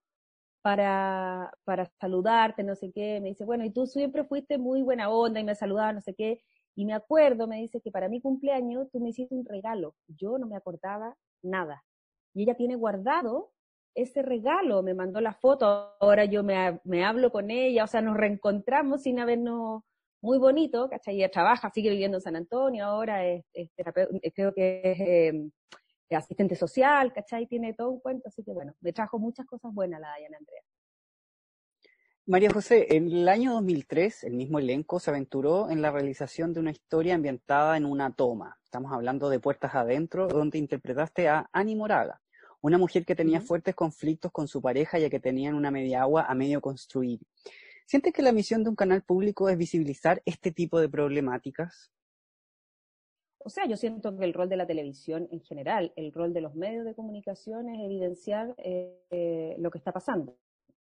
para, 0.64 1.54
para 1.66 1.86
saludarte, 2.00 2.64
no 2.64 2.74
sé 2.74 2.92
qué. 2.92 3.20
Me 3.22 3.30
dice, 3.30 3.46
bueno, 3.46 3.64
y 3.64 3.70
tú 3.70 3.86
siempre 3.86 4.24
fuiste 4.24 4.58
muy 4.58 4.82
buena 4.82 5.12
onda 5.12 5.40
y 5.40 5.44
me 5.44 5.54
saludaba, 5.54 5.94
no 5.94 6.02
sé 6.02 6.16
qué. 6.16 6.42
Y 6.74 6.86
me 6.86 6.94
acuerdo, 6.94 7.46
me 7.46 7.58
dice 7.58 7.80
que 7.80 7.92
para 7.92 8.10
mi 8.10 8.22
cumpleaños 8.22 8.90
tú 8.92 9.00
me 9.00 9.10
hiciste 9.10 9.36
un 9.36 9.46
regalo. 9.46 9.94
Yo 10.08 10.40
no 10.40 10.48
me 10.48 10.56
acordaba 10.56 11.16
nada. 11.44 11.84
Y 12.34 12.44
ella 12.44 12.56
tiene 12.56 12.76
guardado 12.76 13.52
ese 13.96 14.22
regalo, 14.22 14.84
me 14.84 14.94
mandó 14.94 15.22
la 15.22 15.34
foto, 15.34 15.96
ahora 16.00 16.26
yo 16.26 16.44
me, 16.44 17.06
hablo 17.06 17.32
con 17.32 17.52
ella, 17.52 17.84
o 17.84 17.88
sea, 17.88 18.02
nos 18.02 18.18
reencontramos 18.18 19.04
sin 19.04 19.20
habernos 19.20 19.84
muy 20.22 20.38
bonito, 20.38 20.90
¿cachai? 20.90 21.16
Ella 21.16 21.30
trabaja, 21.30 21.70
sigue 21.70 21.90
viviendo 21.90 22.18
en 22.18 22.22
San 22.22 22.36
Antonio, 22.36 22.86
ahora 22.86 23.26
es, 23.26 23.44
creo 24.34 24.54
que 24.54 24.82
es 24.84 25.00
em, 25.00 25.52
asistente 26.12 26.56
social, 26.56 27.14
¿cachai? 27.14 27.48
Tiene 27.48 27.74
todo 27.74 27.90
un 27.92 28.00
cuento, 28.00 28.30
así 28.30 28.44
que 28.44 28.52
bueno, 28.52 28.74
me 28.82 28.94
trajo 28.94 29.20
muchas 29.20 29.46
cosas 29.46 29.74
buenas 29.74 30.00
la 30.00 30.16
Diana 30.18 30.38
Andrea. 30.38 30.62
María 32.26 32.50
José, 32.52 32.96
en 32.96 33.12
el 33.12 33.28
año 33.28 33.52
2003, 33.52 34.24
el 34.24 34.34
mismo 34.36 34.58
elenco 34.58 34.98
se 35.02 35.10
aventuró 35.12 35.70
en 35.70 35.82
la 35.82 35.92
realización 35.92 36.54
de 36.54 36.62
una 36.62 36.72
historia 36.72 37.16
ambientada 37.16 37.76
en 37.76 37.84
una 37.84 38.16
toma. 38.16 38.58
Estamos 38.64 38.94
hablando 38.94 39.30
de 39.30 39.42
Puertas 39.42 39.76
Adentro, 39.76 40.30
donde 40.30 40.58
interpretaste 40.58 41.28
a 41.28 41.50
Annie 41.52 41.76
Moraga, 41.76 42.22
una 42.64 42.78
mujer 42.78 43.06
que 43.06 43.14
tenía 43.14 43.42
fuertes 43.42 43.76
conflictos 43.76 44.32
con 44.32 44.48
su 44.48 44.62
pareja 44.62 44.98
ya 44.98 45.10
que 45.10 45.20
tenían 45.20 45.54
una 45.54 45.70
media 45.70 46.02
agua 46.02 46.26
a 46.28 46.34
medio 46.34 46.62
construir. 46.62 47.20
¿Sientes 47.86 48.14
que 48.14 48.22
la 48.22 48.32
misión 48.32 48.64
de 48.64 48.70
un 48.70 48.76
canal 48.76 49.04
público 49.04 49.50
es 49.50 49.58
visibilizar 49.58 50.22
este 50.26 50.52
tipo 50.52 50.80
de 50.80 50.88
problemáticas? 50.88 51.92
O 53.40 53.50
sea, 53.50 53.66
yo 53.66 53.76
siento 53.76 54.18
que 54.18 54.24
el 54.24 54.34
rol 54.34 54.48
de 54.48 54.56
la 54.56 54.66
televisión 54.66 55.28
en 55.30 55.42
general, 55.42 55.92
el 55.98 56.14
rol 56.14 56.34
de 56.34 56.40
los 56.40 56.56
medios 56.56 56.86
de 56.86 56.96
comunicación 56.96 57.68
es 57.68 57.82
evidenciar 57.84 58.56
eh, 58.58 59.56
lo 59.60 59.70
que 59.70 59.78
está 59.78 59.92
pasando, 59.92 60.38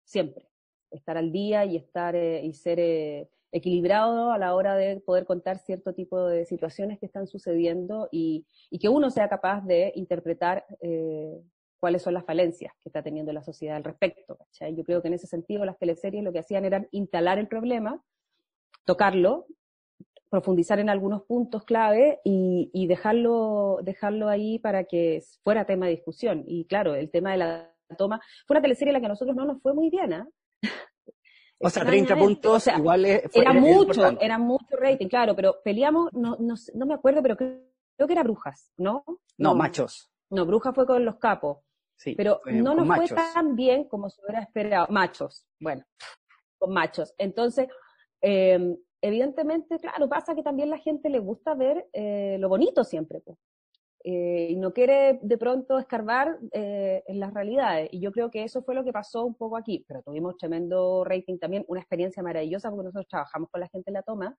siempre. 0.05 0.47
Estar 0.91 1.17
al 1.17 1.33
día 1.33 1.65
y 1.65 1.75
estar 1.75 2.15
eh, 2.15 2.41
y 2.41 2.53
ser 2.53 2.79
eh, 2.79 3.29
equilibrado 3.51 4.31
a 4.31 4.37
la 4.37 4.55
hora 4.55 4.77
de 4.77 5.01
poder 5.01 5.25
contar 5.25 5.57
cierto 5.57 5.93
tipo 5.93 6.25
de 6.25 6.45
situaciones 6.45 6.99
que 6.99 7.07
están 7.07 7.27
sucediendo 7.27 8.07
y, 8.13 8.47
que 8.79 8.87
uno 8.87 9.09
sea 9.09 9.27
capaz 9.27 9.65
de 9.65 9.91
interpretar 9.95 10.65
cuáles 11.79 12.01
son 12.01 12.13
las 12.13 12.25
falencias 12.25 12.73
que 12.81 12.89
está 12.89 13.03
teniendo 13.03 13.31
la 13.33 13.43
sociedad 13.43 13.77
al 13.77 13.83
respecto. 13.83 14.37
Yo 14.59 14.83
creo 14.83 15.01
que 15.01 15.07
en 15.07 15.13
ese 15.15 15.27
sentido 15.27 15.65
las 15.65 15.77
teleseries 15.77 16.23
lo 16.23 16.31
que 16.31 16.39
hacían 16.39 16.65
era 16.65 16.85
instalar 16.91 17.37
el 17.37 17.47
problema, 17.47 18.01
tocarlo, 18.85 19.45
profundizar 20.29 20.79
en 20.79 20.89
algunos 20.89 21.23
puntos 21.23 21.63
clave 21.63 22.19
y, 22.23 22.87
dejarlo, 22.87 23.79
dejarlo 23.83 24.27
ahí 24.27 24.59
para 24.59 24.83
que 24.83 25.23
fuera 25.43 25.65
tema 25.65 25.85
de 25.85 25.93
discusión. 25.93 26.43
Y 26.45 26.65
claro, 26.65 26.95
el 26.95 27.09
tema 27.09 27.31
de 27.31 27.37
la 27.37 27.71
toma, 27.97 28.19
fue 28.45 28.55
una 28.55 28.61
teleserie 28.61 28.89
en 28.89 28.93
la 28.95 28.99
que 28.99 29.05
a 29.05 29.09
nosotros 29.09 29.35
no 29.35 29.45
nos 29.45 29.61
fue 29.61 29.73
muy 29.73 29.89
bien, 29.89 30.13
¿ah? 30.13 30.27
O 31.57 31.69
sea, 31.69 31.85
30 31.85 32.17
puntos 32.17 32.67
igual 32.67 33.05
era 33.05 33.53
mucho, 33.53 34.19
era 34.19 34.37
mucho 34.37 34.75
rating, 34.77 35.07
claro, 35.07 35.35
pero 35.37 35.61
peleamos, 35.63 36.11
no, 36.11 36.35
no, 36.37 36.85
me 36.85 36.93
acuerdo, 36.93 37.21
pero 37.21 37.37
creo, 37.37 38.07
que 38.07 38.11
era 38.11 38.23
Brujas, 38.23 38.73
¿no? 38.77 39.05
No, 39.37 39.55
Machos. 39.55 40.11
No, 40.29 40.45
Brujas 40.45 40.73
fue 40.73 40.85
con 40.85 41.05
los 41.05 41.17
capos. 41.17 41.59
Sí, 41.97 42.13
pero 42.15 42.41
no 42.45 42.75
nos 42.75 42.87
fue 42.87 43.07
tan 43.07 43.55
bien 43.55 43.85
como 43.85 44.09
se 44.09 44.21
hubiera 44.21 44.41
esperado. 44.41 44.87
Machos, 44.89 45.47
bueno, 45.59 45.83
con 46.57 46.73
machos. 46.73 47.13
Entonces, 47.17 47.69
eh, 48.21 48.77
evidentemente, 49.01 49.79
claro, 49.79 50.09
pasa 50.09 50.35
que 50.35 50.43
también 50.43 50.69
la 50.69 50.77
gente 50.77 51.09
le 51.09 51.19
gusta 51.19 51.53
ver 51.53 51.87
eh, 51.93 52.37
lo 52.39 52.49
bonito 52.49 52.83
siempre, 52.83 53.21
pues. 53.21 53.37
y 54.03 54.55
no 54.57 54.73
quiere 54.73 55.19
de 55.21 55.37
pronto 55.37 55.79
escarbar 55.79 56.37
eh, 56.51 57.03
en 57.07 57.19
las 57.19 57.33
realidades. 57.33 57.89
Y 57.91 58.01
yo 58.01 58.11
creo 58.11 58.29
que 58.29 58.43
eso 58.43 58.61
fue 58.63 58.75
lo 58.75 58.83
que 58.83 58.91
pasó 58.91 59.23
un 59.23 59.35
poco 59.35 59.55
aquí, 59.55 59.85
pero 59.87 60.01
tuvimos 60.01 60.35
tremendo 60.37 61.03
rating 61.05 61.37
también, 61.37 61.63
una 61.67 61.79
experiencia 61.79 62.21
maravillosa 62.21 62.69
porque 62.69 62.85
nosotros 62.85 63.07
trabajamos 63.07 63.49
con 63.49 63.61
la 63.61 63.69
gente 63.69 63.89
en 63.89 63.93
la 63.93 64.03
toma, 64.03 64.37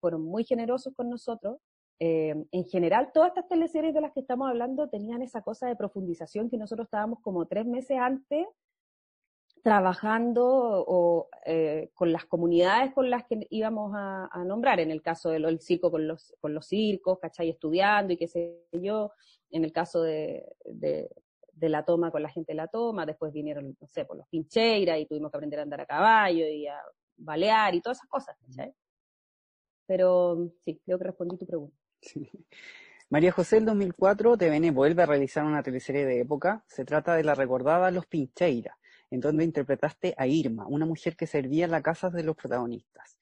fueron 0.00 0.22
muy 0.22 0.44
generosos 0.44 0.92
con 0.94 1.08
nosotros. 1.08 1.58
En 1.98 2.64
general, 2.64 3.10
todas 3.12 3.28
estas 3.28 3.48
teleseries 3.48 3.94
de 3.94 4.02
las 4.02 4.12
que 4.12 4.20
estamos 4.20 4.48
hablando 4.48 4.88
tenían 4.88 5.22
esa 5.22 5.42
cosa 5.42 5.66
de 5.66 5.76
profundización 5.76 6.50
que 6.50 6.58
nosotros 6.58 6.86
estábamos 6.86 7.20
como 7.20 7.46
tres 7.46 7.64
meses 7.64 7.98
antes 7.98 8.46
trabajando 9.66 10.44
o, 10.46 11.28
eh, 11.44 11.90
con 11.92 12.12
las 12.12 12.24
comunidades 12.24 12.94
con 12.94 13.10
las 13.10 13.24
que 13.24 13.48
íbamos 13.50 13.92
a, 13.96 14.44
nombrar, 14.46 14.78
en 14.78 14.92
el 14.92 15.02
caso 15.02 15.30
del 15.30 15.58
circo 15.58 15.90
con 15.90 16.06
los, 16.06 16.36
con 16.40 16.54
los 16.54 16.68
circos, 16.68 17.18
¿cachai? 17.18 17.50
Estudiando 17.50 18.12
y 18.12 18.16
qué 18.16 18.28
sé 18.28 18.62
yo, 18.70 19.10
en 19.50 19.64
el 19.64 19.72
caso 19.72 20.02
de, 20.02 20.54
de, 20.66 21.10
la 21.68 21.84
toma 21.84 22.12
con 22.12 22.22
la 22.22 22.28
gente 22.28 22.52
de 22.52 22.58
la 22.58 22.68
toma, 22.68 23.04
después 23.06 23.32
vinieron, 23.32 23.76
no 23.80 23.88
sé, 23.88 24.04
por 24.04 24.16
los 24.16 24.28
pincheiras 24.28 25.00
y 25.00 25.06
tuvimos 25.06 25.32
que 25.32 25.36
aprender 25.36 25.58
a 25.58 25.62
andar 25.64 25.80
a 25.80 25.86
caballo 25.86 26.46
y 26.46 26.68
a 26.68 26.80
balear 27.16 27.74
y 27.74 27.80
todas 27.80 27.98
esas 27.98 28.08
cosas, 28.08 28.36
¿cachai? 28.46 28.72
Pero 29.84 30.48
sí, 30.60 30.80
creo 30.84 30.96
que 30.96 31.04
respondí 31.06 31.36
tu 31.38 31.44
pregunta. 31.44 31.76
María 33.10 33.32
José, 33.32 33.58
el 33.58 33.64
2004, 33.66 34.36
TVN 34.36 34.74
vuelve 34.74 35.02
a 35.02 35.06
realizar 35.06 35.44
una 35.44 35.62
teleserie 35.62 36.04
de 36.04 36.20
época. 36.20 36.64
Se 36.66 36.84
trata 36.84 37.14
de 37.14 37.24
la 37.24 37.34
recordada 37.34 37.90
Los 37.90 38.06
Pincheiras 38.06 38.76
en 39.10 39.20
donde 39.20 39.44
interpretaste 39.44 40.14
a 40.16 40.26
Irma, 40.26 40.66
una 40.66 40.86
mujer 40.86 41.16
que 41.16 41.26
servía 41.26 41.64
en 41.64 41.70
la 41.70 41.82
casa 41.82 42.10
de 42.10 42.22
los 42.22 42.36
protagonistas. 42.36 43.18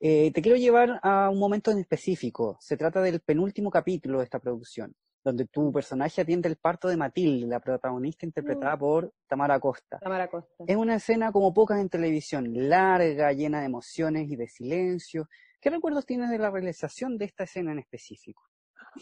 Eh, 0.00 0.32
te 0.32 0.40
quiero 0.40 0.56
llevar 0.56 0.98
a 1.02 1.28
un 1.28 1.38
momento 1.38 1.70
en 1.70 1.78
específico. 1.78 2.56
Se 2.60 2.76
trata 2.76 3.02
del 3.02 3.20
penúltimo 3.20 3.70
capítulo 3.70 4.18
de 4.18 4.24
esta 4.24 4.38
producción, 4.38 4.94
donde 5.22 5.46
tu 5.46 5.70
personaje 5.72 6.22
atiende 6.22 6.48
el 6.48 6.56
parto 6.56 6.88
de 6.88 6.96
Matilde, 6.96 7.46
la 7.46 7.60
protagonista 7.60 8.24
interpretada 8.24 8.76
mm. 8.76 8.78
por 8.78 9.12
Tamara 9.26 9.60
Costa. 9.60 9.98
Tamara 9.98 10.28
Costa. 10.28 10.64
Es 10.66 10.76
una 10.76 10.94
escena 10.94 11.32
como 11.32 11.52
pocas 11.52 11.78
en 11.80 11.90
televisión, 11.90 12.46
larga, 12.50 13.32
llena 13.32 13.60
de 13.60 13.66
emociones 13.66 14.30
y 14.30 14.36
de 14.36 14.48
silencio. 14.48 15.28
¿Qué 15.60 15.68
recuerdos 15.68 16.06
tienes 16.06 16.30
de 16.30 16.38
la 16.38 16.50
realización 16.50 17.18
de 17.18 17.26
esta 17.26 17.44
escena 17.44 17.72
en 17.72 17.80
específico? 17.80 18.42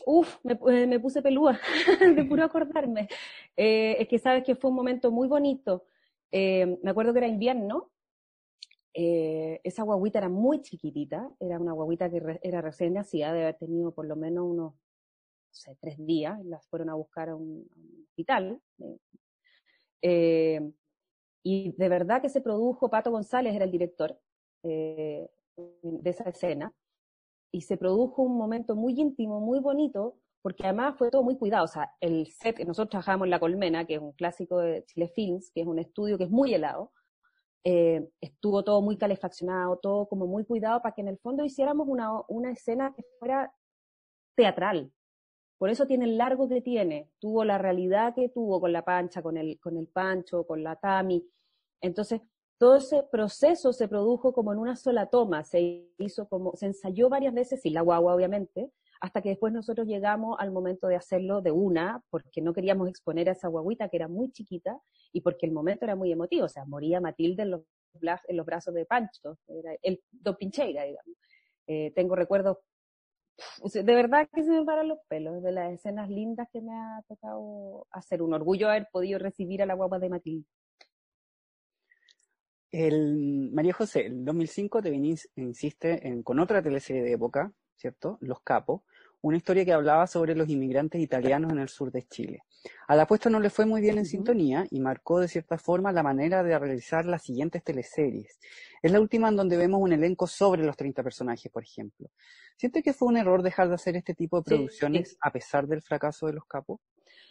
Uf, 0.05 0.39
me, 0.43 0.59
eh, 0.73 0.99
puse 1.01 1.23
pelúa 1.23 1.59
de 2.17 2.25
puro 2.25 2.43
acordarme. 2.45 3.09
Eh, 3.57 3.97
es 4.01 4.09
que 4.09 4.19
sabes 4.19 4.43
que 4.45 4.57
fue 4.57 4.71
un 4.71 4.77
momento 4.77 5.11
muy 5.13 5.29
bonito. 5.29 5.85
Eh, 6.33 6.79
me 6.83 6.91
acuerdo 6.91 7.13
que 7.13 7.21
era 7.21 7.29
invierno, 7.29 7.91
eh, 8.93 9.61
esa 9.63 9.85
guaguita 9.85 10.19
era 10.19 10.29
muy 10.29 10.61
chiquitita, 10.61 11.31
era 11.39 11.59
una 11.59 11.73
guaguita 11.73 12.11
que 12.11 12.41
era 12.43 12.61
recién 12.61 12.95
nacida, 12.95 13.33
de 13.33 13.43
haber 13.43 13.57
tenido 13.57 13.93
por 13.93 14.07
lo 14.07 14.17
menos 14.17 14.45
unos, 14.45 14.75
no 14.75 14.79
sé, 15.53 15.77
tres 15.81 15.97
días, 16.05 16.45
las 16.45 16.67
fueron 16.67 16.91
a 16.91 16.95
buscar 16.95 17.29
a 17.29 17.37
un, 17.37 17.67
hospital. 18.09 18.61
Y 21.45 21.73
de 21.73 21.89
verdad 21.89 22.21
que 22.21 22.29
se 22.29 22.41
produjo, 22.41 22.91
Pato 22.91 23.11
González 23.11 23.55
era 23.55 23.65
el 23.65 23.71
director 23.71 24.19
de 25.83 26.11
esa 26.11 26.25
escena, 26.25 26.73
y 27.53 27.63
se 27.63 27.77
produjo 27.77 28.23
un 28.23 28.37
momento 28.37 28.77
muy 28.77 28.95
íntimo, 28.99 29.41
muy 29.41 29.61
bonito, 29.61 30.17
porque 30.43 30.65
además 30.65 30.97
fue 30.97 31.11
todo 31.11 31.23
muy 31.23 31.37
cuidado. 31.37 31.65
O 31.65 31.69
sea, 31.69 31.91
el 32.01 32.27
set, 32.27 32.59
nosotros 32.61 32.91
trabajamos 32.91 33.27
en 33.27 33.31
La 33.31 33.41
Colmena, 33.41 33.87
que 33.87 33.95
es 33.95 34.01
un 34.01 34.13
clásico 34.13 34.59
de 34.59 34.85
Chile 34.87 35.09
Films, 35.15 35.51
que 35.53 35.63
es 35.63 35.67
un 35.67 35.79
estudio 35.79 36.19
que 36.19 36.25
es 36.25 36.31
muy 36.31 36.55
helado, 36.55 36.93
eh, 37.65 38.09
estuvo 38.21 38.63
todo 38.63 38.81
muy 38.83 38.97
calefaccionado, 38.97 39.79
todo 39.79 40.09
como 40.09 40.27
muy 40.27 40.45
cuidado 40.45 40.81
para 40.81 40.95
que 40.95 41.01
en 41.03 41.09
el 41.09 41.19
fondo 41.19 41.45
hiciéramos 41.45 41.89
una, 41.89 42.11
una 42.29 42.51
escena 42.51 42.95
que 42.95 43.03
fuera 43.19 43.53
teatral. 44.37 44.93
Por 45.59 45.71
eso 45.71 45.87
tiene 45.87 46.05
el 46.05 46.17
largo 46.17 46.49
que 46.49 46.63
tiene, 46.63 47.11
tuvo 47.19 47.45
la 47.45 47.59
realidad 47.59 48.15
que 48.15 48.29
tuvo 48.29 48.61
con 48.61 48.73
la 48.73 48.85
pancha, 48.85 49.23
con 49.23 49.37
el, 49.37 49.59
con 49.59 49.77
el 49.77 49.89
pancho, 49.89 50.47
con 50.47 50.63
la 50.63 50.77
tami. 50.77 51.29
Entonces, 51.81 52.21
todo 52.59 52.77
ese 52.77 53.05
proceso 53.05 53.73
se 53.73 53.89
produjo 53.89 54.33
como 54.33 54.53
en 54.53 54.59
una 54.59 54.77
sola 54.77 55.07
toma, 55.07 55.45
se 55.45 55.89
hizo 55.99 56.29
como, 56.29 56.55
se 56.57 56.67
ensayó 56.67 57.09
varias 57.09 57.33
veces, 57.33 57.63
sin 57.63 57.75
la 57.75 57.83
guagua 57.83 58.15
obviamente, 58.15 58.71
hasta 59.01 59.23
que 59.23 59.29
después 59.31 59.53
nosotros 59.53 59.87
llegamos 59.87 60.37
al 60.41 60.51
momento 60.51 60.89
de 60.89 60.97
hacerlo 60.97 61.41
de 61.41 61.53
una, 61.53 62.03
porque 62.11 62.43
no 62.43 62.53
queríamos 62.53 62.89
exponer 62.89 63.29
a 63.29 63.33
esa 63.33 63.49
guaguita 63.49 63.89
que 63.89 63.97
era 63.97 64.09
muy 64.09 64.33
chiquita 64.33 64.81
y 65.13 65.21
porque 65.21 65.47
el 65.47 65.53
momento 65.53 65.85
era 65.85 65.95
muy 65.95 66.11
emotivo, 66.11 66.47
o 66.47 66.49
sea, 66.49 66.65
moría 66.65 67.01
Matilde 67.01 67.45
en 67.45 67.53
los, 67.53 67.63
en 68.03 68.37
los 68.37 68.45
brazos 68.45 68.75
de 68.75 68.85
Pancho, 68.87 69.39
era 69.47 69.77
el 69.83 70.03
Don 70.11 70.37
Pincheira, 70.37 70.83
digamos. 70.83 71.17
Eh, 71.69 71.93
tengo 71.95 72.17
recuerdos, 72.17 72.57
de 73.73 73.95
verdad 73.95 74.29
que 74.33 74.43
se 74.43 74.51
me 74.51 74.65
paran 74.65 74.89
los 74.89 74.99
pelos, 75.09 75.43
de 75.45 75.53
las 75.53 75.73
escenas 75.73 76.09
lindas 76.09 76.49
que 76.53 76.61
me 76.61 76.73
ha 76.73 77.03
tocado 77.07 77.87
hacer, 77.93 78.21
un 78.21 78.35
orgullo 78.35 78.69
haber 78.69 78.89
podido 78.91 79.21
recibir 79.21 79.63
a 79.63 79.67
la 79.67 79.75
guapa 79.75 80.01
de 80.01 80.09
Matilde. 80.09 80.47
El, 82.71 83.51
María 83.53 83.73
José, 83.73 84.07
el 84.07 84.25
2005 84.25 84.83
te 84.83 84.91
viniste, 84.91 85.29
insiste 85.37 86.07
en, 86.07 86.23
con 86.23 86.39
otra 86.39 86.63
teleserie 86.63 87.03
de 87.03 87.13
época, 87.13 87.53
¿cierto? 87.77 88.19
Los 88.21 88.41
Capos, 88.43 88.83
una 89.21 89.37
historia 89.37 89.65
que 89.65 89.73
hablaba 89.73 90.07
sobre 90.07 90.35
los 90.35 90.49
inmigrantes 90.49 91.01
italianos 91.01 91.53
en 91.53 91.59
el 91.59 91.69
sur 91.69 91.91
de 91.91 92.07
Chile. 92.07 92.43
A 92.87 92.95
la 92.95 93.03
apuesta 93.03 93.31
no 93.31 93.41
le 93.41 93.51
fue 93.51 93.67
muy 93.67 93.81
bien 93.81 93.99
en 93.99 94.07
sintonía 94.07 94.67
y 94.71 94.81
marcó 94.81 95.21
de 95.21 95.29
cierta 95.29 95.59
forma 95.59 95.93
la 95.93 96.03
manera 96.03 96.43
de 96.43 96.59
realizar 96.59 97.05
las 97.05 97.23
siguientes 97.23 97.63
teleseries. 97.65 98.39
Es 98.83 98.93
la 98.93 99.01
última 99.01 99.29
en 99.29 99.37
donde 99.37 99.57
vemos 99.57 99.81
un 99.81 99.93
elenco 99.93 100.27
sobre 100.27 100.65
los 100.65 100.77
30 100.77 101.03
personajes, 101.03 101.51
por 101.51 101.63
ejemplo. 101.63 102.11
¿Siente 102.57 102.83
que 102.83 102.93
fue 102.93 103.09
un 103.09 103.17
error 103.17 103.43
dejar 103.43 103.69
de 103.69 103.75
hacer 103.75 103.97
este 103.97 104.15
tipo 104.15 104.39
de 104.39 104.45
producciones 104.45 105.17
a 105.21 105.33
pesar 105.33 105.67
del 105.67 105.83
fracaso 105.83 106.27
de 106.27 106.35
Los 106.35 106.45
Capos? 106.45 106.81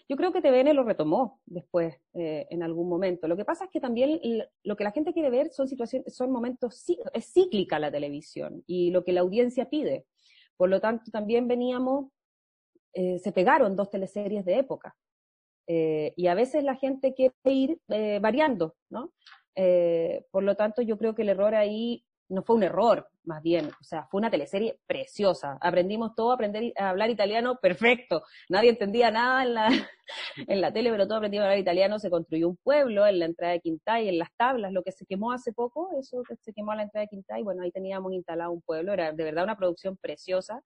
Yo 0.09 0.15
creo 0.15 0.31
que 0.31 0.41
TVN 0.41 0.73
lo 0.73 0.83
retomó 0.83 1.41
después, 1.45 1.95
eh, 2.13 2.47
en 2.49 2.63
algún 2.63 2.87
momento. 2.87 3.27
Lo 3.27 3.35
que 3.35 3.43
pasa 3.43 3.65
es 3.65 3.71
que 3.71 3.81
también 3.81 4.19
lo 4.63 4.75
que 4.77 4.83
la 4.85 4.91
gente 4.91 5.11
quiere 5.11 5.29
ver 5.29 5.49
son 5.49 5.67
situaciones, 5.67 6.15
son 6.15 6.31
momentos, 6.31 6.85
es 7.13 7.33
cíclica 7.33 7.77
la 7.77 7.91
televisión 7.91 8.63
y 8.67 8.91
lo 8.91 9.03
que 9.03 9.11
la 9.11 9.21
audiencia 9.21 9.69
pide. 9.69 10.05
Por 10.57 10.69
lo 10.69 10.81
tanto, 10.81 11.11
también 11.11 11.47
veníamos, 11.47 12.11
eh, 12.93 13.19
se 13.19 13.31
pegaron 13.31 13.75
dos 13.75 13.89
teleseries 13.89 14.43
de 14.43 14.57
época. 14.57 14.95
Eh, 15.67 16.13
y 16.15 16.27
a 16.27 16.33
veces 16.33 16.63
la 16.63 16.75
gente 16.75 17.13
quiere 17.13 17.33
ir 17.45 17.79
eh, 17.89 18.19
variando, 18.21 18.75
¿no? 18.89 19.13
por 20.29 20.43
lo 20.43 20.55
tanto, 20.55 20.83
yo 20.83 20.99
creo 20.99 21.15
que 21.15 21.23
el 21.23 21.29
error 21.29 21.55
ahí 21.55 22.05
no 22.29 22.43
fue 22.43 22.55
un 22.55 22.63
error, 22.63 23.07
más 23.23 23.41
bien, 23.41 23.67
o 23.67 23.83
sea, 23.83 24.07
fue 24.09 24.19
una 24.19 24.29
teleserie 24.29 24.79
preciosa. 24.85 25.57
Aprendimos 25.61 26.15
todo, 26.15 26.31
aprender 26.31 26.73
a 26.77 26.89
hablar 26.89 27.09
italiano, 27.09 27.57
perfecto. 27.61 28.23
Nadie 28.49 28.69
entendía 28.69 29.11
nada 29.11 29.43
en 29.43 29.53
la, 29.53 29.67
en 30.47 30.61
la 30.61 30.71
tele, 30.73 30.91
pero 30.91 31.07
todo 31.07 31.17
aprendimos 31.17 31.43
a 31.43 31.47
hablar 31.47 31.59
italiano. 31.59 31.99
Se 31.99 32.09
construyó 32.09 32.49
un 32.49 32.57
pueblo 32.57 33.05
en 33.07 33.19
la 33.19 33.25
entrada 33.25 33.53
de 33.53 33.61
Quintay, 33.61 34.09
en 34.09 34.17
las 34.17 34.29
tablas, 34.35 34.71
lo 34.71 34.83
que 34.83 34.91
se 34.91 35.05
quemó 35.05 35.31
hace 35.31 35.53
poco, 35.53 35.89
eso 35.99 36.23
que 36.27 36.35
se 36.37 36.53
quemó 36.53 36.71
a 36.71 36.77
la 36.77 36.83
entrada 36.83 37.03
de 37.03 37.09
Quintay, 37.09 37.43
bueno, 37.43 37.63
ahí 37.63 37.71
teníamos 37.71 38.13
instalado 38.13 38.51
un 38.51 38.61
pueblo, 38.61 38.93
era 38.93 39.11
de 39.11 39.23
verdad 39.23 39.43
una 39.43 39.57
producción 39.57 39.97
preciosa, 39.97 40.61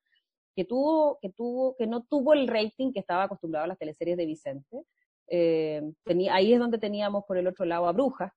que 0.56 0.66
tuvo, 0.66 1.18
que 1.22 1.30
tuvo, 1.30 1.76
que 1.78 1.88
no 1.88 2.04
tuvo 2.04 2.34
el 2.34 2.48
rating 2.48 2.92
que 2.92 3.00
estaba 3.00 3.24
acostumbrado 3.24 3.66
a 3.66 3.68
las 3.68 3.78
teleseries 3.78 4.18
de 4.18 4.26
Vicente. 4.26 4.84
Eh, 5.28 5.82
ahí 6.30 6.54
es 6.54 6.60
donde 6.60 6.78
teníamos 6.78 7.24
por 7.26 7.38
el 7.38 7.48
otro 7.48 7.66
lado 7.66 7.88
a 7.88 7.94
Brujas, 7.94 8.34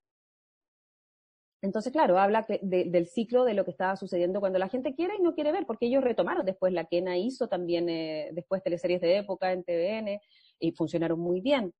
entonces, 1.65 1.93
claro, 1.93 2.19
habla 2.19 2.47
del 2.61 3.07
ciclo 3.07 3.47
de 3.47 3.55
lo 3.55 3.65
que 3.65 3.71
estaba 3.71 3.97
sucediendo 3.97 4.39
cuando 4.39 4.59
la 4.59 4.69
gente 4.69 4.95
quiere 4.95 5.15
y 5.19 5.23
no 5.23 5.35
quiere 5.35 5.51
ver, 5.51 5.65
porque 5.65 5.87
ellos 5.87 6.05
retomaron 6.05 6.45
después, 6.45 6.75
la 6.75 6.85
Kena 6.85 7.17
hizo 7.17 7.49
también 7.49 7.89
eh, 7.89 8.29
después 8.35 8.63
teleseries 8.63 9.01
de 9.01 9.17
época 9.17 9.51
en 9.51 9.65
TVN 9.65 10.21
y 10.59 10.73
funcionaron 10.73 11.19
muy 11.19 11.41
bien. 11.41 11.73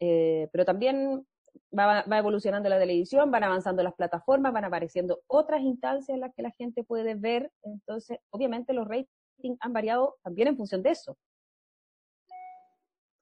Eh, 0.00 0.48
pero 0.50 0.64
también 0.64 1.24
va, 1.72 2.04
evolucionando 2.18 2.68
la 2.68 2.80
televisión, 2.80 3.30
van 3.30 3.44
avanzando 3.44 3.84
las 3.84 3.94
plataformas, 3.94 4.52
van 4.52 4.64
apareciendo 4.64 5.22
otras 5.28 5.60
instancias 5.60 6.12
en 6.12 6.22
las 6.22 6.34
que 6.34 6.42
la 6.42 6.50
gente 6.50 6.82
puede 6.82 7.14
ver. 7.14 7.52
Entonces, 7.62 8.18
obviamente 8.30 8.72
los 8.72 8.88
ratings 8.88 9.58
han 9.60 9.72
variado 9.72 10.16
también 10.24 10.48
en 10.48 10.56
función 10.56 10.82
de 10.82 10.90
eso. 10.90 11.16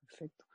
Perfecto. 0.00 0.47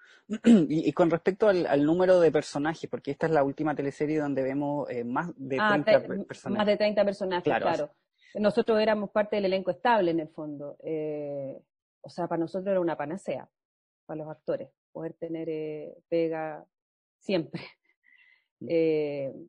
Y, 0.69 0.91
con 0.93 1.09
respecto 1.09 1.47
al, 1.47 1.85
número 1.85 2.19
de 2.19 2.31
personajes, 2.31 2.89
porque 2.89 3.11
esta 3.11 3.27
es 3.27 3.31
la 3.31 3.43
última 3.43 3.75
teleserie 3.75 4.19
donde 4.19 4.43
vemos 4.43 4.89
eh, 4.89 5.03
más 5.03 5.27
de 5.35 5.57
30 5.57 5.63
ah, 5.65 5.83
personajes. 6.27 6.57
Más 6.57 6.65
de 6.65 6.77
30 6.77 7.05
personajes, 7.05 7.53
claro. 7.53 7.89
Nosotros 8.35 8.79
éramos 8.79 9.11
parte 9.11 9.35
del 9.35 9.45
elenco 9.45 9.69
estable 9.69 10.09
en 10.11 10.19
el 10.19 10.29
fondo. 10.29 10.77
Eh, 10.83 11.61
o 12.01 12.09
sea, 12.09 12.27
para 12.27 12.39
nosotros 12.39 12.71
era 12.71 12.81
una 12.81 12.97
panacea, 12.97 13.47
para 14.05 14.17
los 14.17 14.29
actores, 14.29 14.69
poder 14.91 15.13
tener 15.13 15.47
eh, 15.49 15.95
pega 16.09 16.65
siempre. 17.19 17.61
Mm. 18.59 19.45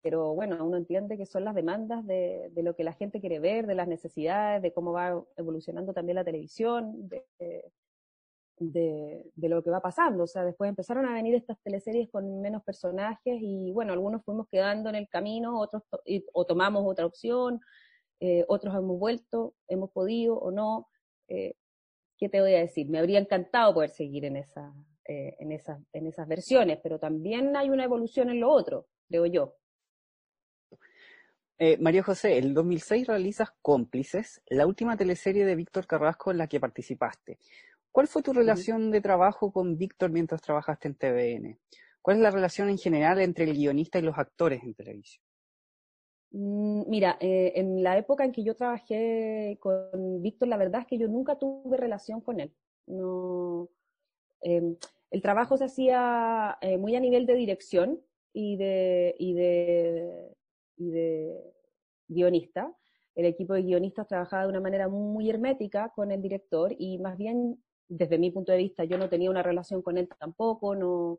pero 0.00 0.34
bueno, 0.34 0.64
uno 0.64 0.76
entiende 0.76 1.18
que 1.18 1.26
son 1.26 1.44
las 1.44 1.54
demandas 1.54 2.06
de, 2.06 2.48
de, 2.52 2.62
lo 2.62 2.76
que 2.76 2.84
la 2.84 2.92
gente 2.92 3.20
quiere 3.20 3.40
ver, 3.40 3.66
de 3.66 3.74
las 3.74 3.88
necesidades, 3.88 4.62
de 4.62 4.72
cómo 4.72 4.92
va 4.92 5.20
evolucionando 5.36 5.92
también 5.92 6.14
la 6.14 6.24
televisión, 6.24 7.08
de, 7.08 7.24
de, 8.60 9.32
de, 9.34 9.48
lo 9.48 9.62
que 9.64 9.70
va 9.70 9.80
pasando. 9.80 10.24
O 10.24 10.26
sea, 10.26 10.44
después 10.44 10.68
empezaron 10.68 11.06
a 11.06 11.14
venir 11.14 11.34
estas 11.34 11.58
teleseries 11.62 12.08
con 12.10 12.40
menos 12.40 12.62
personajes 12.62 13.38
y 13.40 13.72
bueno, 13.72 13.92
algunos 13.92 14.22
fuimos 14.24 14.46
quedando 14.48 14.90
en 14.90 14.94
el 14.94 15.08
camino, 15.08 15.58
otros 15.58 15.82
o 16.32 16.46
tomamos 16.46 16.84
otra 16.86 17.06
opción, 17.06 17.60
eh, 18.20 18.44
otros 18.48 18.74
hemos 18.74 18.98
vuelto, 18.98 19.54
hemos 19.66 19.90
podido 19.90 20.36
o 20.36 20.50
no. 20.50 20.88
Eh, 21.28 21.54
¿Qué 22.18 22.28
te 22.28 22.40
voy 22.40 22.54
a 22.54 22.60
decir? 22.60 22.88
Me 22.88 22.98
habría 22.98 23.18
encantado 23.18 23.72
poder 23.72 23.90
seguir 23.90 24.26
en, 24.26 24.36
esa, 24.36 24.74
eh, 25.08 25.36
en, 25.38 25.52
esas, 25.52 25.80
en 25.94 26.06
esas 26.06 26.28
versiones, 26.28 26.78
pero 26.82 26.98
también 26.98 27.56
hay 27.56 27.70
una 27.70 27.84
evolución 27.84 28.28
en 28.28 28.40
lo 28.40 28.50
otro, 28.50 28.86
creo 29.08 29.26
yo. 29.26 29.56
María 31.78 32.02
José, 32.02 32.38
el 32.38 32.54
2006 32.54 33.06
realizas 33.06 33.50
Cómplices, 33.60 34.40
la 34.46 34.66
última 34.66 34.96
teleserie 34.96 35.44
de 35.44 35.56
Víctor 35.56 35.86
Carrasco 35.86 36.30
en 36.30 36.38
la 36.38 36.46
que 36.46 36.58
participaste. 36.58 37.36
¿Cuál 37.92 38.06
fue 38.06 38.22
tu 38.22 38.32
relación 38.32 38.90
de 38.90 39.00
trabajo 39.00 39.52
con 39.52 39.76
Víctor 39.76 40.10
mientras 40.10 40.40
trabajaste 40.40 40.88
en 40.88 40.94
TVN? 40.94 41.58
¿Cuál 42.02 42.18
es 42.18 42.22
la 42.22 42.30
relación 42.30 42.68
en 42.68 42.78
general 42.78 43.20
entre 43.20 43.44
el 43.44 43.54
guionista 43.54 43.98
y 43.98 44.02
los 44.02 44.16
actores 44.16 44.62
en 44.62 44.74
televisión? 44.74 45.24
Mm, 46.32 46.88
mira, 46.88 47.16
eh, 47.20 47.52
en 47.56 47.82
la 47.82 47.98
época 47.98 48.24
en 48.24 48.32
que 48.32 48.44
yo 48.44 48.54
trabajé 48.54 49.58
con 49.60 50.22
Víctor, 50.22 50.48
la 50.48 50.56
verdad 50.56 50.82
es 50.82 50.86
que 50.86 50.98
yo 50.98 51.08
nunca 51.08 51.36
tuve 51.36 51.76
relación 51.76 52.20
con 52.20 52.40
él. 52.40 52.54
No, 52.86 53.68
em, 54.40 54.76
el 55.10 55.22
trabajo 55.22 55.56
se 55.56 55.64
hacía 55.64 56.56
eh, 56.60 56.78
muy 56.78 56.94
a 56.94 57.00
nivel 57.00 57.26
de 57.26 57.34
dirección 57.34 58.00
y 58.32 58.56
de, 58.56 59.16
y 59.18 59.34
de, 59.34 60.36
y 60.76 60.90
de 60.90 61.54
guionista. 62.08 62.72
El 63.16 63.26
equipo 63.26 63.54
de 63.54 63.62
guionistas 63.62 64.06
trabajaba 64.06 64.44
de 64.44 64.50
una 64.50 64.60
manera 64.60 64.88
muy 64.88 65.28
hermética 65.28 65.92
con 65.94 66.12
el 66.12 66.22
director 66.22 66.72
y 66.78 66.98
más 66.98 67.18
bien 67.18 67.60
desde 67.90 68.18
mi 68.18 68.30
punto 68.30 68.52
de 68.52 68.58
vista, 68.58 68.84
yo 68.84 68.96
no 68.96 69.08
tenía 69.08 69.30
una 69.30 69.42
relación 69.42 69.82
con 69.82 69.98
él 69.98 70.08
tampoco, 70.18 70.74
no. 70.76 71.18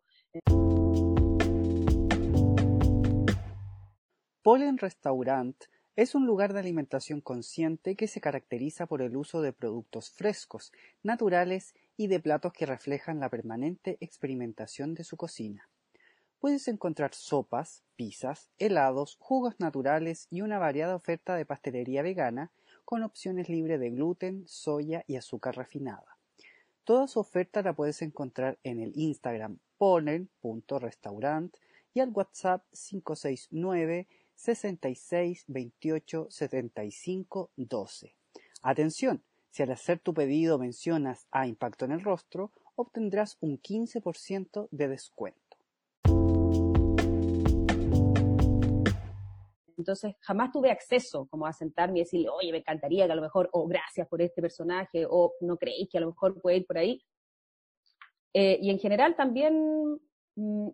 Polen 4.41 4.77
Restaurant 4.77 5.55
es 5.97 6.15
un 6.15 6.25
lugar 6.25 6.53
de 6.53 6.61
alimentación 6.61 7.19
consciente 7.19 7.95
que 7.95 8.07
se 8.07 8.21
caracteriza 8.21 8.87
por 8.87 9.01
el 9.01 9.17
uso 9.17 9.41
de 9.41 9.51
productos 9.51 10.09
frescos, 10.11 10.71
naturales 11.03 11.75
y 11.97 12.07
de 12.07 12.21
platos 12.21 12.53
que 12.53 12.65
reflejan 12.65 13.19
la 13.19 13.29
permanente 13.29 13.97
experimentación 13.99 14.95
de 14.95 15.03
su 15.03 15.17
cocina. 15.17 15.69
Puedes 16.39 16.67
encontrar 16.69 17.13
sopas, 17.13 17.83
pizzas, 17.95 18.49
helados, 18.57 19.17
jugos 19.19 19.59
naturales 19.59 20.27
y 20.31 20.41
una 20.41 20.57
variada 20.57 20.95
oferta 20.95 21.35
de 21.35 21.45
pastelería 21.45 22.01
vegana 22.01 22.51
con 22.85 23.03
opciones 23.03 23.49
libres 23.49 23.79
de 23.79 23.91
gluten, 23.91 24.47
soya 24.47 25.03
y 25.05 25.17
azúcar 25.17 25.55
refinada. 25.55 26.10
Toda 26.83 27.07
su 27.07 27.19
oferta 27.19 27.61
la 27.61 27.73
puedes 27.73 28.01
encontrar 28.01 28.57
en 28.63 28.79
el 28.79 28.91
Instagram 28.95 29.59
ponen.restaurant 29.77 31.55
y 31.93 31.99
al 31.99 32.09
WhatsApp 32.09 32.63
569 32.71 34.07
66 34.35 35.45
28 35.47 36.27
75 36.29 37.51
12. 37.55 38.15
Atención, 38.63 39.23
si 39.51 39.63
al 39.63 39.71
hacer 39.71 39.99
tu 39.99 40.13
pedido 40.13 40.57
mencionas 40.57 41.27
a 41.31 41.45
Impacto 41.45 41.85
en 41.85 41.91
el 41.91 42.01
Rostro, 42.01 42.51
obtendrás 42.75 43.37
un 43.41 43.59
15% 43.59 44.67
de 44.71 44.87
descuento. 44.87 45.40
Entonces, 49.81 50.15
jamás 50.19 50.51
tuve 50.51 50.69
acceso 50.69 51.27
como 51.29 51.47
a 51.47 51.53
sentarme 51.53 51.99
y 51.99 52.03
decirle, 52.03 52.29
oye, 52.29 52.51
me 52.51 52.59
encantaría 52.59 53.07
que 53.07 53.11
a 53.11 53.15
lo 53.15 53.21
mejor, 53.21 53.49
o 53.51 53.67
gracias 53.67 54.07
por 54.07 54.21
este 54.21 54.41
personaje, 54.41 55.07
o 55.09 55.33
no 55.41 55.57
creéis 55.57 55.89
que 55.89 55.97
a 55.97 56.01
lo 56.01 56.07
mejor 56.07 56.39
puede 56.39 56.57
ir 56.57 56.67
por 56.67 56.77
ahí. 56.77 57.03
Eh, 58.33 58.59
y 58.61 58.69
en 58.69 58.77
general 58.77 59.15
también 59.15 59.99
mm, 60.35 60.69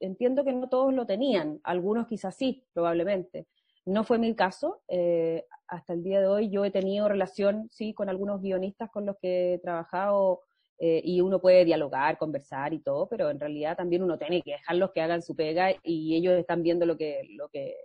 entiendo 0.00 0.44
que 0.44 0.52
no 0.52 0.68
todos 0.68 0.92
lo 0.92 1.06
tenían, 1.06 1.60
algunos 1.62 2.08
quizás 2.08 2.34
sí, 2.34 2.66
probablemente. 2.72 3.46
No 3.86 4.02
fue 4.02 4.18
mi 4.18 4.34
caso. 4.34 4.82
Eh, 4.88 5.44
hasta 5.68 5.92
el 5.92 6.02
día 6.02 6.20
de 6.20 6.26
hoy 6.26 6.50
yo 6.50 6.64
he 6.64 6.70
tenido 6.72 7.08
relación, 7.08 7.68
sí, 7.70 7.94
con 7.94 8.08
algunos 8.08 8.42
guionistas 8.42 8.90
con 8.90 9.06
los 9.06 9.16
que 9.18 9.54
he 9.54 9.58
trabajado 9.60 10.40
eh, 10.80 11.00
y 11.04 11.20
uno 11.20 11.40
puede 11.40 11.64
dialogar, 11.64 12.18
conversar 12.18 12.72
y 12.72 12.80
todo, 12.80 13.08
pero 13.08 13.30
en 13.30 13.40
realidad 13.40 13.76
también 13.76 14.02
uno 14.02 14.16
tiene 14.16 14.42
que 14.42 14.52
dejarlos 14.52 14.92
que 14.92 15.00
hagan 15.00 15.22
su 15.22 15.34
pega 15.34 15.72
y 15.82 16.16
ellos 16.16 16.34
están 16.38 16.62
viendo 16.62 16.86
lo 16.86 16.96
que, 16.96 17.22
lo 17.36 17.48
que, 17.48 17.76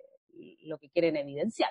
lo 0.61 0.77
que 0.77 0.89
quieren 0.89 1.15
evidenciar. 1.15 1.69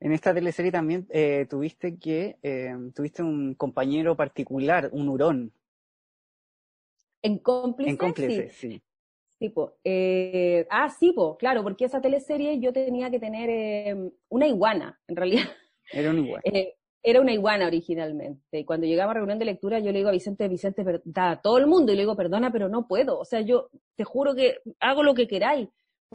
En 0.00 0.12
esta 0.12 0.34
teleserie 0.34 0.72
también 0.72 1.06
eh, 1.10 1.46
tuviste 1.48 1.96
que 1.96 2.36
eh, 2.42 2.74
tuviste 2.94 3.22
un 3.22 3.54
compañero 3.54 4.16
particular, 4.16 4.90
un 4.92 5.08
hurón. 5.08 5.52
En 7.22 7.38
cómplice. 7.38 7.90
En 7.90 7.96
cómplice, 7.96 8.50
sí. 8.50 8.82
Tipo, 9.38 9.74
eh, 9.82 10.66
ah, 10.70 10.88
sí, 10.88 11.12
po, 11.12 11.36
claro, 11.36 11.64
porque 11.64 11.84
esa 11.84 12.00
teleserie 12.00 12.60
yo 12.60 12.72
tenía 12.72 13.10
que 13.10 13.18
tener 13.18 13.50
eh, 13.50 14.10
una 14.28 14.46
iguana, 14.46 15.00
en 15.08 15.16
realidad. 15.16 15.44
Era 15.92 16.10
una 16.10 16.20
iguana. 16.20 16.42
Eh, 16.44 16.74
era 17.02 17.20
una 17.20 17.32
iguana 17.32 17.66
originalmente. 17.66 18.60
Y 18.60 18.64
cuando 18.64 18.86
llegaba 18.86 19.10
a 19.10 19.14
reunión 19.14 19.40
de 19.40 19.44
lectura, 19.44 19.80
yo 19.80 19.90
le 19.90 19.98
digo 19.98 20.10
a 20.10 20.12
Vicente, 20.12 20.46
Vicente, 20.46 20.84
da 21.04 21.32
a 21.32 21.42
todo 21.42 21.58
el 21.58 21.66
mundo, 21.66 21.92
y 21.92 21.96
le 21.96 22.02
digo, 22.02 22.16
perdona, 22.16 22.52
pero 22.52 22.68
no 22.68 22.86
puedo. 22.86 23.18
O 23.18 23.24
sea, 23.24 23.40
yo 23.40 23.68
te 23.96 24.04
juro 24.04 24.34
que 24.34 24.58
hago 24.78 25.02
lo 25.02 25.14
que 25.14 25.26
queráis, 25.26 25.68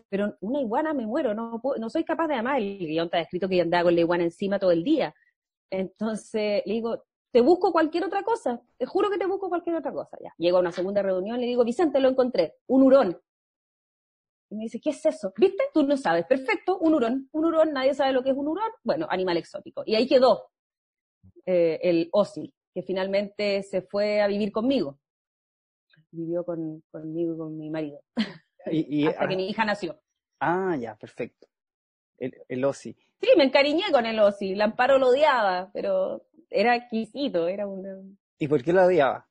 pero 0.10 0.36
una 0.42 0.62
iguana 0.62 0.94
me 0.94 1.06
muero, 1.06 1.34
no, 1.34 1.62
soy 1.90 2.04
capaz 2.04 2.28
de 2.28 2.36
amar. 2.36 2.60
El 2.60 2.78
guion 2.78 3.06
está 3.06 3.20
escrito 3.20 3.48
que 3.48 3.58
yo 3.58 3.64
andaba 3.64 3.86
con 3.86 3.96
la 3.96 4.02
iguana 4.02 4.24
encima 4.24 4.60
todo 4.60 4.72
el 4.72 4.84
día. 4.84 5.14
Entonces 5.70 6.64
le 6.66 6.74
digo, 6.74 7.04
te 7.32 7.42
busco 7.42 7.72
cualquier 7.72 8.06
otra 8.06 8.24
cosa, 8.24 8.62
te 8.78 8.86
juro 8.86 9.10
que 9.10 9.18
te 9.18 9.26
busco 9.26 9.50
cualquier 9.50 9.76
otra 9.76 9.92
cosa. 9.92 10.18
Ya, 10.22 10.34
llego 10.38 10.58
a 10.58 10.62
una 10.62 10.72
segunda 10.72 11.02
reunión, 11.02 11.40
le 11.40 11.48
digo, 11.48 11.64
Vicente, 11.64 12.00
lo 12.00 12.10
encontré, 12.10 12.56
un 12.68 12.84
hurón. 12.84 13.20
Y 14.50 14.56
me 14.56 14.64
dice, 14.64 14.80
¿qué 14.80 14.92
es 14.92 15.06
eso? 15.06 15.34
¿Viste? 15.38 15.64
Tú 15.74 15.84
no 15.84 15.98
sabes. 15.98 16.26
Perfecto, 16.26 16.78
un 16.80 16.94
hurón. 16.94 17.30
Un 17.34 17.46
hurón, 17.46 17.74
nadie 17.74 17.94
sabe 17.94 18.14
lo 18.14 18.24
que 18.24 18.30
es 18.30 18.38
un 18.38 18.48
hurón. 18.48 18.72
Bueno, 18.84 19.06
animal 19.10 19.38
exótico. 19.38 19.84
Y 19.86 19.96
ahí 19.96 20.08
quedó 20.08 20.50
eh, 21.46 21.80
el 21.84 22.10
Osi, 22.14 22.54
que 22.74 22.82
finalmente 22.82 23.62
se 23.64 23.82
fue 23.82 24.22
a 24.22 24.28
vivir 24.28 24.52
conmigo. 24.52 25.00
Vivió 26.12 26.46
con, 26.46 26.82
conmigo 26.90 27.34
y 27.36 27.38
con 27.38 27.58
mi 27.58 27.70
marido. 27.70 28.00
Y, 28.72 29.04
y, 29.04 29.08
hasta 29.08 29.26
ah, 29.26 29.28
que 29.28 29.36
mi 29.36 29.50
hija 29.50 29.66
nació. 29.66 30.00
ah, 30.40 30.76
ya, 30.80 30.96
perfecto. 30.96 31.48
El, 32.18 32.34
el 32.48 32.66
Osi. 32.66 32.96
Sí, 33.22 33.30
me 33.38 33.44
encariñé 33.44 33.92
con 33.92 34.06
el 34.06 34.20
Osi. 34.20 34.54
El 34.54 34.62
Amparo 34.62 34.98
lo 34.98 35.10
odiaba, 35.10 35.70
pero 35.74 36.26
era 36.50 36.76
exquisito, 36.76 37.48
era 37.48 37.68
una... 37.68 37.96
¿Y 38.40 38.48
por 38.48 38.64
qué 38.64 38.74
lo 38.74 38.86
odiaba? 38.86 39.28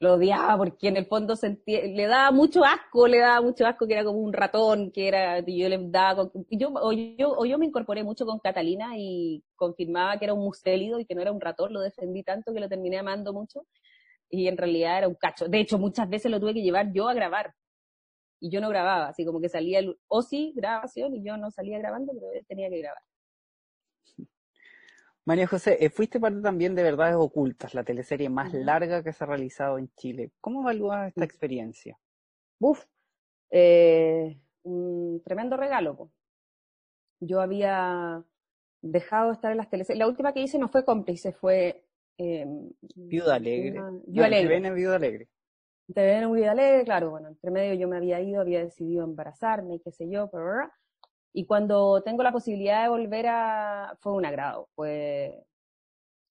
Lo 0.00 0.14
odiaba 0.14 0.56
porque 0.56 0.88
en 0.88 0.96
el 0.96 1.06
fondo 1.06 1.34
sentía, 1.34 1.82
le 1.82 2.06
daba 2.06 2.30
mucho 2.30 2.64
asco, 2.64 3.08
le 3.08 3.18
daba 3.18 3.40
mucho 3.40 3.66
asco 3.66 3.86
que 3.86 3.94
era 3.94 4.04
como 4.04 4.20
un 4.20 4.32
ratón, 4.32 4.92
que 4.92 5.08
era, 5.08 5.40
yo 5.40 5.68
le 5.68 5.78
daba, 5.90 6.30
yo, 6.50 6.68
o, 6.68 6.92
yo, 6.92 7.32
o 7.36 7.44
yo 7.44 7.58
me 7.58 7.66
incorporé 7.66 8.04
mucho 8.04 8.24
con 8.24 8.38
Catalina 8.38 8.92
y 8.96 9.42
confirmaba 9.56 10.16
que 10.16 10.26
era 10.26 10.34
un 10.34 10.44
mustélido 10.44 11.00
y 11.00 11.04
que 11.04 11.16
no 11.16 11.22
era 11.22 11.32
un 11.32 11.40
ratón, 11.40 11.72
lo 11.72 11.80
defendí 11.80 12.22
tanto 12.22 12.52
que 12.52 12.60
lo 12.60 12.68
terminé 12.68 12.98
amando 12.98 13.32
mucho 13.32 13.66
y 14.30 14.46
en 14.46 14.56
realidad 14.56 14.98
era 14.98 15.08
un 15.08 15.16
cacho. 15.16 15.48
De 15.48 15.58
hecho, 15.58 15.78
muchas 15.78 16.08
veces 16.08 16.30
lo 16.30 16.38
tuve 16.38 16.54
que 16.54 16.62
llevar 16.62 16.92
yo 16.92 17.08
a 17.08 17.14
grabar 17.14 17.54
y 18.40 18.50
yo 18.50 18.60
no 18.60 18.68
grababa, 18.68 19.08
así 19.08 19.24
como 19.24 19.40
que 19.40 19.48
salía 19.48 19.78
el 19.80 19.98
OSI 20.08 20.52
grabación 20.54 21.14
y 21.14 21.22
yo 21.24 21.36
no 21.36 21.50
salía 21.50 21.78
grabando, 21.78 22.12
pero 22.14 22.32
él 22.32 22.44
tenía 22.46 22.68
que 22.70 22.78
grabar. 22.80 23.02
María 25.24 25.46
José, 25.46 25.76
eh, 25.84 25.90
fuiste 25.90 26.18
parte 26.20 26.40
también 26.40 26.74
de 26.74 26.82
Verdades 26.82 27.16
Ocultas, 27.16 27.74
la 27.74 27.84
teleserie 27.84 28.28
más 28.30 28.52
larga 28.54 29.02
que 29.02 29.12
se 29.12 29.24
ha 29.24 29.26
realizado 29.26 29.76
en 29.78 29.90
Chile. 29.94 30.30
¿Cómo 30.40 30.62
evalúas 30.62 31.08
esta 31.08 31.20
Mm. 31.20 31.24
experiencia? 31.24 31.98
Uf, 32.60 32.84
eh, 33.50 34.40
un 34.62 35.22
tremendo 35.24 35.56
regalo. 35.56 35.96
po. 35.96 36.10
Yo 37.20 37.40
había 37.40 38.22
dejado 38.80 39.28
de 39.28 39.32
estar 39.34 39.50
en 39.50 39.58
las 39.58 39.68
teleseries. 39.68 39.98
La 39.98 40.06
última 40.08 40.32
que 40.32 40.40
hice 40.40 40.58
no 40.58 40.68
fue 40.68 40.84
cómplice, 40.84 41.32
fue 41.32 41.84
eh, 42.20 42.46
Viuda 42.96 43.34
Alegre. 43.36 43.80
una- 43.80 44.00
Viuda 44.06 44.26
Alegre. 44.26 44.70
Viuda 44.72 44.96
Alegre. 44.96 45.28
Te 45.94 46.04
ven 46.04 46.30
Viuda 46.32 46.52
Alegre, 46.52 46.84
claro, 46.84 47.10
bueno, 47.10 47.28
entre 47.28 47.50
medio 47.50 47.74
yo 47.74 47.88
me 47.88 47.96
había 47.96 48.20
ido, 48.20 48.42
había 48.42 48.60
decidido 48.62 49.04
embarazarme 49.04 49.76
y 49.76 49.80
qué 49.80 49.90
sé 49.90 50.08
yo, 50.10 50.28
bla. 50.28 50.70
y 51.32 51.46
cuando 51.46 52.02
tengo 52.02 52.22
la 52.22 52.32
posibilidad 52.32 52.82
de 52.82 52.90
volver 52.90 53.26
a, 53.28 53.96
fue 54.00 54.12
un 54.12 54.26
agrado, 54.26 54.68
fue, 54.74 55.44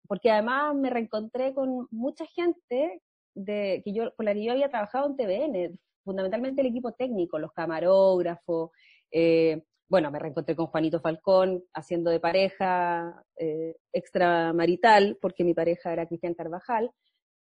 porque 0.07 0.31
además 0.31 0.75
me 0.75 0.91
reencontré 0.91 1.55
con 1.55 1.89
mucha 1.91 2.27
gente 2.27 3.03
de, 3.35 3.83
que 3.85 3.93
yo, 3.95 4.15
con 4.15 4.27
la 4.27 4.35
que 4.35 4.45
yo 4.45 4.53
había 4.53 4.69
trabajado 4.69 5.07
en 5.07 5.17
TVN, 5.17 5.79
fundamentalmente 6.05 6.61
el 6.61 6.69
equipo 6.69 6.93
técnico, 6.93 7.39
los 7.39 7.53
camarógrafos, 7.53 8.71
eh, 9.11 9.63
bueno, 9.89 10.11
me 10.11 10.19
reencontré 10.19 10.55
con 10.55 10.67
Juanito 10.67 11.01
Falcón 11.01 11.65
haciendo 11.73 12.11
de 12.11 12.21
pareja 12.21 13.25
eh, 13.37 13.77
extramarital, 13.93 15.17
porque 15.21 15.45
mi 15.45 15.55
pareja 15.55 15.93
era 15.93 16.07
Cristian 16.07 16.35
Carvajal, 16.35 16.91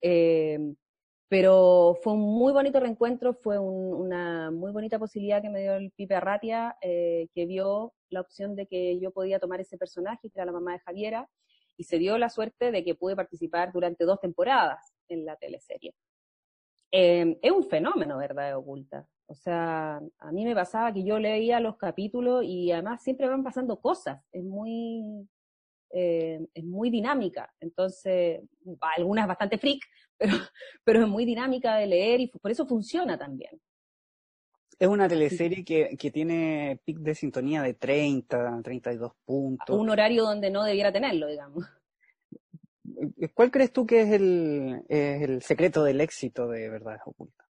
eh, 0.01 0.59
pero 1.27 1.97
fue 2.03 2.13
un 2.13 2.21
muy 2.21 2.53
bonito 2.53 2.79
reencuentro, 2.79 3.33
fue 3.33 3.57
un- 3.59 3.93
una 3.93 4.51
muy 4.51 4.71
bonita 4.71 4.99
posibilidad 4.99 5.41
que 5.41 5.49
me 5.49 5.61
dio 5.61 5.75
el 5.75 5.91
Pipe 5.91 6.15
Arratia, 6.15 6.77
eh, 6.81 7.27
que 7.33 7.45
vio 7.45 7.93
la 8.09 8.21
opción 8.21 8.55
de 8.55 8.67
que 8.67 8.99
yo 8.99 9.11
podía 9.11 9.39
tomar 9.39 9.59
ese 9.59 9.77
personaje, 9.77 10.29
que 10.29 10.37
era 10.39 10.45
la 10.45 10.51
mamá 10.51 10.73
de 10.73 10.79
Javiera, 10.79 11.29
y 11.77 11.83
se 11.83 11.97
dio 11.99 12.17
la 12.17 12.29
suerte 12.29 12.71
de 12.71 12.83
que 12.83 12.95
pude 12.95 13.15
participar 13.15 13.71
durante 13.73 14.05
dos 14.05 14.19
temporadas 14.21 14.93
en 15.09 15.25
la 15.25 15.35
teleserie. 15.35 15.93
Eh, 16.91 17.37
es 17.41 17.51
un 17.51 17.63
fenómeno, 17.63 18.17
¿verdad? 18.17 18.55
Oculta. 18.57 19.07
O 19.27 19.33
sea, 19.33 19.99
a 20.19 20.31
mí 20.31 20.45
me 20.45 20.53
pasaba 20.55 20.93
que 20.93 21.03
yo 21.03 21.17
leía 21.19 21.59
los 21.59 21.77
capítulos 21.77 22.43
y 22.45 22.71
además 22.71 23.01
siempre 23.03 23.27
van 23.27 23.43
pasando 23.43 23.81
cosas. 23.81 24.21
Es 24.31 24.43
muy, 24.43 25.27
eh, 25.97 26.45
es 26.53 26.63
muy 26.65 26.89
dinámica. 26.89 27.53
Entonces, 27.61 28.41
algunas 28.97 29.27
bastante 29.27 29.57
freak, 29.57 29.81
pero, 30.17 30.33
pero 30.83 31.01
es 31.03 31.07
muy 31.07 31.23
dinámica 31.23 31.77
de 31.77 31.87
leer 31.87 32.19
y 32.19 32.27
por 32.27 32.51
eso 32.51 32.65
funciona 32.65 33.17
también. 33.17 33.59
Es 34.77 34.89
una 34.89 35.07
teleserie 35.07 35.63
que, 35.63 35.95
que 35.97 36.11
tiene 36.11 36.81
pic 36.83 36.97
de 36.97 37.15
sintonía 37.15 37.61
de 37.61 37.75
30, 37.75 38.61
32 38.61 39.13
puntos. 39.23 39.79
Un 39.79 39.89
horario 39.89 40.25
donde 40.25 40.51
no 40.51 40.63
debiera 40.65 40.91
tenerlo, 40.91 41.27
digamos. 41.27 41.65
Eh, 43.17 43.29
¿Cuál 43.33 43.51
crees 43.51 43.71
tú 43.71 43.85
que 43.85 44.01
es 44.01 44.11
el, 44.11 44.83
es 44.89 45.21
el 45.21 45.41
secreto 45.41 45.81
del 45.85 46.01
éxito 46.01 46.49
de 46.49 46.69
Verdades 46.69 47.01
Ocultas? 47.05 47.44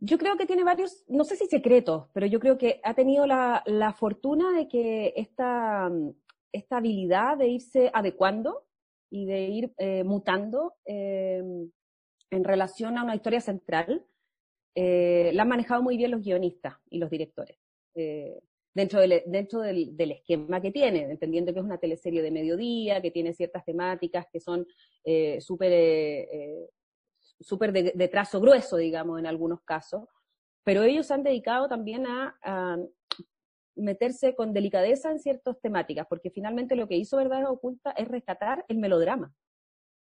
Yo 0.00 0.16
creo 0.16 0.36
que 0.36 0.46
tiene 0.46 0.62
varios, 0.62 1.04
no 1.08 1.24
sé 1.24 1.36
si 1.36 1.46
secretos, 1.46 2.06
pero 2.12 2.26
yo 2.26 2.38
creo 2.38 2.56
que 2.56 2.80
ha 2.84 2.94
tenido 2.94 3.26
la, 3.26 3.62
la 3.66 3.92
fortuna 3.92 4.52
de 4.52 4.68
que 4.68 5.12
esta, 5.16 5.90
esta 6.52 6.76
habilidad 6.76 7.36
de 7.36 7.48
irse 7.48 7.90
adecuando 7.92 8.64
y 9.10 9.26
de 9.26 9.40
ir 9.48 9.72
eh, 9.78 10.04
mutando 10.04 10.74
eh, 10.84 11.42
en 12.30 12.44
relación 12.44 12.96
a 12.96 13.04
una 13.04 13.16
historia 13.16 13.40
central, 13.40 14.06
eh, 14.74 15.32
la 15.34 15.42
han 15.42 15.48
manejado 15.48 15.82
muy 15.82 15.96
bien 15.96 16.12
los 16.12 16.22
guionistas 16.22 16.74
y 16.90 16.98
los 16.98 17.10
directores. 17.10 17.58
Eh, 17.94 18.40
dentro 18.72 19.00
del, 19.00 19.22
dentro 19.26 19.60
del, 19.60 19.96
del, 19.96 20.12
esquema 20.12 20.60
que 20.60 20.70
tiene, 20.70 21.02
entendiendo 21.10 21.52
que 21.52 21.58
es 21.58 21.64
una 21.64 21.78
teleserie 21.78 22.22
de 22.22 22.30
mediodía, 22.30 23.02
que 23.02 23.10
tiene 23.10 23.34
ciertas 23.34 23.64
temáticas 23.64 24.26
que 24.32 24.38
son 24.38 24.64
eh, 25.04 25.40
súper 25.40 25.72
eh, 25.72 26.70
súper 27.40 27.72
de, 27.72 28.08
trazo 28.08 28.40
grueso, 28.40 28.76
digamos, 28.76 29.18
en 29.18 29.26
algunos 29.26 29.62
casos, 29.62 30.04
pero 30.64 30.82
ellos 30.82 31.06
se 31.06 31.14
han 31.14 31.22
dedicado 31.22 31.68
también 31.68 32.06
a, 32.06 32.36
a, 32.42 32.76
meterse 33.76 34.34
con 34.34 34.52
delicadeza 34.52 35.10
en 35.10 35.20
ciertas 35.20 35.60
temáticas, 35.60 36.06
porque 36.08 36.30
finalmente 36.30 36.74
lo 36.74 36.88
que 36.88 36.96
hizo 36.96 37.16
Verdad 37.16 37.48
Oculta 37.48 37.92
es 37.92 38.08
rescatar 38.08 38.64
el 38.68 38.78
melodrama. 38.78 39.32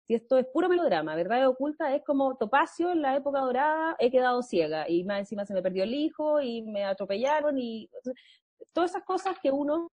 Si 0.07 0.15
esto 0.15 0.39
es 0.39 0.47
puro 0.47 0.67
melodrama, 0.67 1.15
Verdad 1.15 1.47
Oculta 1.47 1.95
es 1.95 2.03
como 2.03 2.35
Topacio 2.35 2.91
en 2.91 3.03
la 3.03 3.15
época 3.15 3.41
dorada, 3.41 3.95
he 3.99 4.09
quedado 4.09 4.41
ciega, 4.41 4.89
y 4.89 5.03
más 5.03 5.19
encima 5.19 5.45
se 5.45 5.53
me 5.53 5.61
perdió 5.61 5.83
el 5.83 5.93
hijo, 5.93 6.41
y 6.41 6.63
me 6.63 6.83
atropellaron, 6.83 7.59
y 7.59 7.89
todas 8.73 8.89
esas 8.89 9.03
cosas 9.03 9.37
que 9.41 9.51
uno 9.51 9.91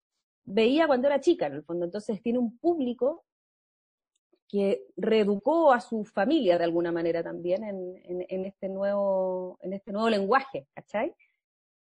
veía 0.46 0.86
cuando 0.88 1.08
era 1.08 1.19
chica, 1.19 1.48
en 1.48 1.54
el 1.54 1.63
fondo. 1.63 1.86
Entonces 1.86 2.22
tiene 2.22 2.38
un 2.38 2.58
público 2.60 3.26
que 4.54 4.86
reeducó 4.98 5.74
a 5.74 5.82
su 5.82 6.06
familia 6.06 6.60
de 6.60 6.63
alguna 6.63 6.92
manera 6.92 7.24
también 7.24 7.63
en, 7.63 8.00
en, 8.04 8.24
en, 8.30 8.46
este 8.46 8.70
nuevo, 8.70 9.58
en 9.63 9.74
este 9.74 9.92
nuevo 9.92 10.12
lenguaje, 10.12 10.68
¿cachai? 10.76 11.12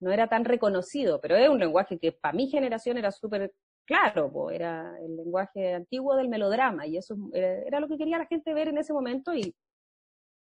No 0.00 0.10
era 0.10 0.28
tan 0.28 0.46
reconocido, 0.46 1.20
pero 1.20 1.36
es 1.36 1.46
un 1.50 1.58
lenguaje 1.58 1.98
que 1.98 2.12
para 2.12 2.32
mi 2.32 2.48
generación 2.48 2.96
era 2.96 3.10
súper 3.10 3.52
claro, 3.84 4.32
po, 4.32 4.50
era 4.50 4.98
el 4.98 5.14
lenguaje 5.14 5.74
antiguo 5.74 6.16
del 6.16 6.30
melodrama, 6.30 6.86
y 6.86 6.96
eso 6.96 7.14
era, 7.34 7.52
era, 7.66 7.80
lo 7.80 7.86
que 7.86 7.98
quería 7.98 8.16
la 8.16 8.24
gente 8.24 8.54
ver 8.54 8.68
en 8.68 8.78
ese 8.78 8.94
momento 8.94 9.34
y 9.34 9.54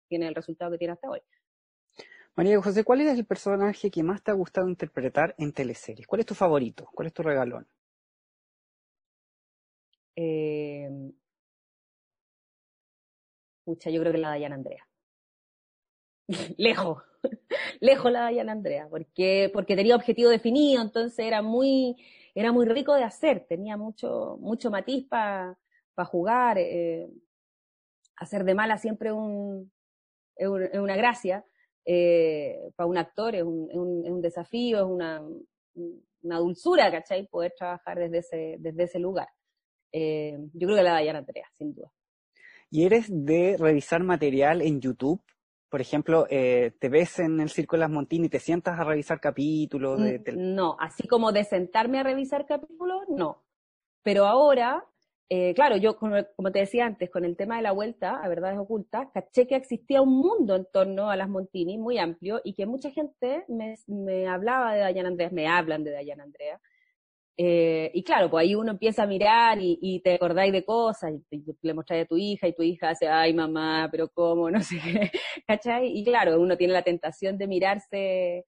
tiene 0.07 0.29
el 0.29 0.35
resultado 0.35 0.71
que 0.71 0.77
tiene 0.77 0.93
hasta 0.93 1.09
hoy. 1.09 1.19
María 2.37 2.61
José, 2.61 2.85
¿cuál 2.85 3.01
es 3.01 3.19
el 3.19 3.25
personaje 3.25 3.91
que 3.91 4.01
más 4.01 4.23
te 4.23 4.31
ha 4.31 4.33
gustado 4.33 4.69
interpretar 4.69 5.35
en 5.37 5.51
teleseries? 5.51 6.07
¿Cuál 6.07 6.21
es 6.21 6.25
tu 6.25 6.35
favorito? 6.35 6.87
¿Cuál 6.93 7.07
es 7.07 7.13
tu 7.13 7.21
regalón? 7.21 7.67
Eh, 10.15 10.89
Pucha, 13.63 13.89
yo 13.89 14.01
creo 14.01 14.11
que 14.11 14.19
la 14.19 14.29
Dayana 14.29 14.55
Andrea. 14.55 14.87
Lejos. 16.57 17.03
lejos 17.79 18.11
la 18.11 18.29
Diana 18.29 18.51
Andrea, 18.51 18.87
porque, 18.89 19.49
porque 19.53 19.75
tenía 19.75 19.95
objetivo 19.95 20.29
definido, 20.29 20.81
entonces 20.81 21.25
era 21.25 21.41
muy, 21.41 21.95
era 22.35 22.51
muy 22.51 22.65
rico 22.65 22.95
de 22.95 23.03
hacer, 23.03 23.45
tenía 23.47 23.77
mucho, 23.77 24.37
mucho 24.39 24.71
matiz 24.71 25.07
para 25.07 25.57
jugar, 26.05 26.57
eh, 26.59 27.09
hacer 28.17 28.43
de 28.43 28.55
mala 28.55 28.77
siempre 28.77 29.11
un, 29.11 29.71
es, 30.35 30.47
una 30.47 30.95
gracia, 30.95 31.45
eh, 31.85 32.71
para 32.75 32.87
un 32.87 32.97
actor 32.97 33.35
es 33.35 33.43
un, 33.43 33.69
un, 33.71 34.21
desafío, 34.21 34.77
es 34.79 34.85
una, 34.85 35.21
una 36.21 36.37
dulzura, 36.37 36.89
¿cachai? 36.91 37.27
Poder 37.27 37.53
trabajar 37.57 37.99
desde 37.99 38.19
ese, 38.19 38.55
desde 38.59 38.83
ese 38.83 38.99
lugar. 38.99 39.27
Eh, 39.91 40.37
yo 40.53 40.67
creo 40.67 40.77
que 40.77 40.83
la 40.83 40.99
Diana 40.99 41.19
Andrea, 41.19 41.45
sin 41.57 41.73
duda. 41.73 41.91
¿Y 42.73 42.85
eres 42.85 43.05
de 43.09 43.55
revisar 43.59 44.01
material 44.01 44.63
en 44.63 44.81
YouTube? 44.81 45.21
Por 45.69 45.79
ejemplo, 45.79 46.25
eh, 46.29 46.71
te 46.79 46.89
ves 46.89 47.19
en 47.19 47.39
el 47.39 47.49
Circo 47.49 47.75
de 47.75 47.81
las 47.81 47.91
Montini 47.91 48.25
y 48.25 48.29
te 48.29 48.39
sientas 48.39 48.79
a 48.79 48.83
revisar 48.83 49.19
capítulos. 49.19 50.01
De... 50.01 50.21
No, 50.35 50.75
así 50.79 51.07
como 51.07 51.31
de 51.31 51.43
sentarme 51.43 51.99
a 51.99 52.03
revisar 52.03 52.47
capítulos, 52.47 53.03
no. 53.09 53.43
Pero 54.01 54.25
ahora 54.25 54.83
eh, 55.29 55.53
claro, 55.55 55.77
yo, 55.77 55.97
como, 55.97 56.51
te 56.51 56.59
decía 56.59 56.85
antes, 56.85 57.09
con 57.09 57.25
el 57.25 57.35
tema 57.35 57.55
de 57.55 57.63
la 57.63 57.71
vuelta 57.71 58.23
a 58.23 58.27
verdades 58.27 58.59
ocultas, 58.59 59.07
caché 59.13 59.47
que 59.47 59.55
existía 59.55 60.01
un 60.01 60.15
mundo 60.17 60.55
en 60.55 60.67
torno 60.71 61.09
a 61.09 61.15
las 61.15 61.29
Montini 61.29 61.77
muy 61.77 61.97
amplio 61.97 62.39
y 62.43 62.53
que 62.53 62.65
mucha 62.65 62.91
gente 62.91 63.43
me, 63.47 64.27
hablaba 64.27 64.73
de 64.73 64.81
Dayan 64.81 65.07
Andrea, 65.07 65.29
me 65.31 65.47
hablan 65.47 65.83
de 65.83 65.91
Dayan 65.91 66.21
Andrea. 66.21 66.61
Eh, 67.37 67.89
y 67.93 68.03
claro, 68.03 68.29
pues 68.29 68.43
ahí 68.43 68.55
uno 68.55 68.71
empieza 68.71 69.03
a 69.03 69.07
mirar 69.07 69.57
y, 69.59 70.01
te 70.03 70.15
acordáis 70.15 70.53
de 70.53 70.63
cosas, 70.63 71.13
y 71.31 71.43
le 71.61 71.73
mostráis 71.73 72.05
a 72.05 72.07
tu 72.07 72.17
hija 72.17 72.47
y 72.47 72.53
tu 72.53 72.61
hija 72.61 72.89
hace, 72.89 73.07
ay 73.07 73.33
mamá, 73.33 73.89
pero 73.91 74.09
cómo, 74.09 74.51
no 74.51 74.61
sé 74.61 74.77
¿cachai? 75.47 75.97
Y 75.97 76.03
claro, 76.03 76.39
uno 76.39 76.57
tiene 76.57 76.73
la 76.73 76.83
tentación 76.83 77.37
de 77.37 77.47
mirarse 77.47 78.45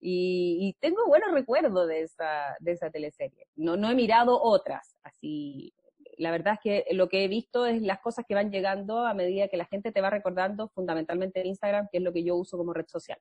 y, 0.00 0.76
tengo 0.80 1.06
buenos 1.06 1.32
recuerdos 1.32 1.88
de 1.88 2.02
esa, 2.02 2.56
de 2.60 2.72
esa 2.72 2.90
teleserie. 2.90 3.46
No, 3.56 3.76
no 3.76 3.90
he 3.90 3.94
mirado 3.94 4.40
otras, 4.42 4.96
así 5.02 5.72
la 6.18 6.30
verdad 6.30 6.54
es 6.54 6.60
que 6.60 6.94
lo 6.94 7.08
que 7.08 7.24
he 7.24 7.28
visto 7.28 7.66
es 7.66 7.82
las 7.82 8.00
cosas 8.00 8.24
que 8.26 8.34
van 8.34 8.50
llegando 8.50 9.06
a 9.06 9.14
medida 9.14 9.48
que 9.48 9.56
la 9.56 9.66
gente 9.66 9.92
te 9.92 10.00
va 10.00 10.10
recordando, 10.10 10.68
fundamentalmente 10.68 11.40
en 11.40 11.46
Instagram, 11.46 11.88
que 11.90 11.98
es 11.98 12.04
lo 12.04 12.12
que 12.12 12.24
yo 12.24 12.36
uso 12.36 12.56
como 12.56 12.72
red 12.72 12.86
social. 12.86 13.18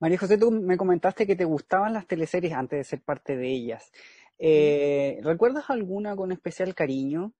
María 0.00 0.18
José, 0.18 0.38
tú 0.38 0.50
me 0.50 0.76
comentaste 0.76 1.26
que 1.26 1.34
te 1.34 1.44
gustaban 1.44 1.92
las 1.92 2.06
teleseries 2.06 2.52
antes 2.52 2.78
de 2.78 2.84
ser 2.84 3.02
parte 3.02 3.36
de 3.36 3.48
ellas. 3.48 3.90
Eh, 4.38 5.18
¿Recuerdas 5.22 5.68
alguna 5.70 6.14
con 6.14 6.30
especial 6.30 6.74
cariño? 6.74 7.32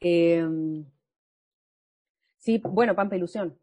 Em, 0.00 0.84
sí, 2.38 2.60
bueno, 2.64 2.96
Pampa 2.96 3.16
Ilusión. 3.16 3.56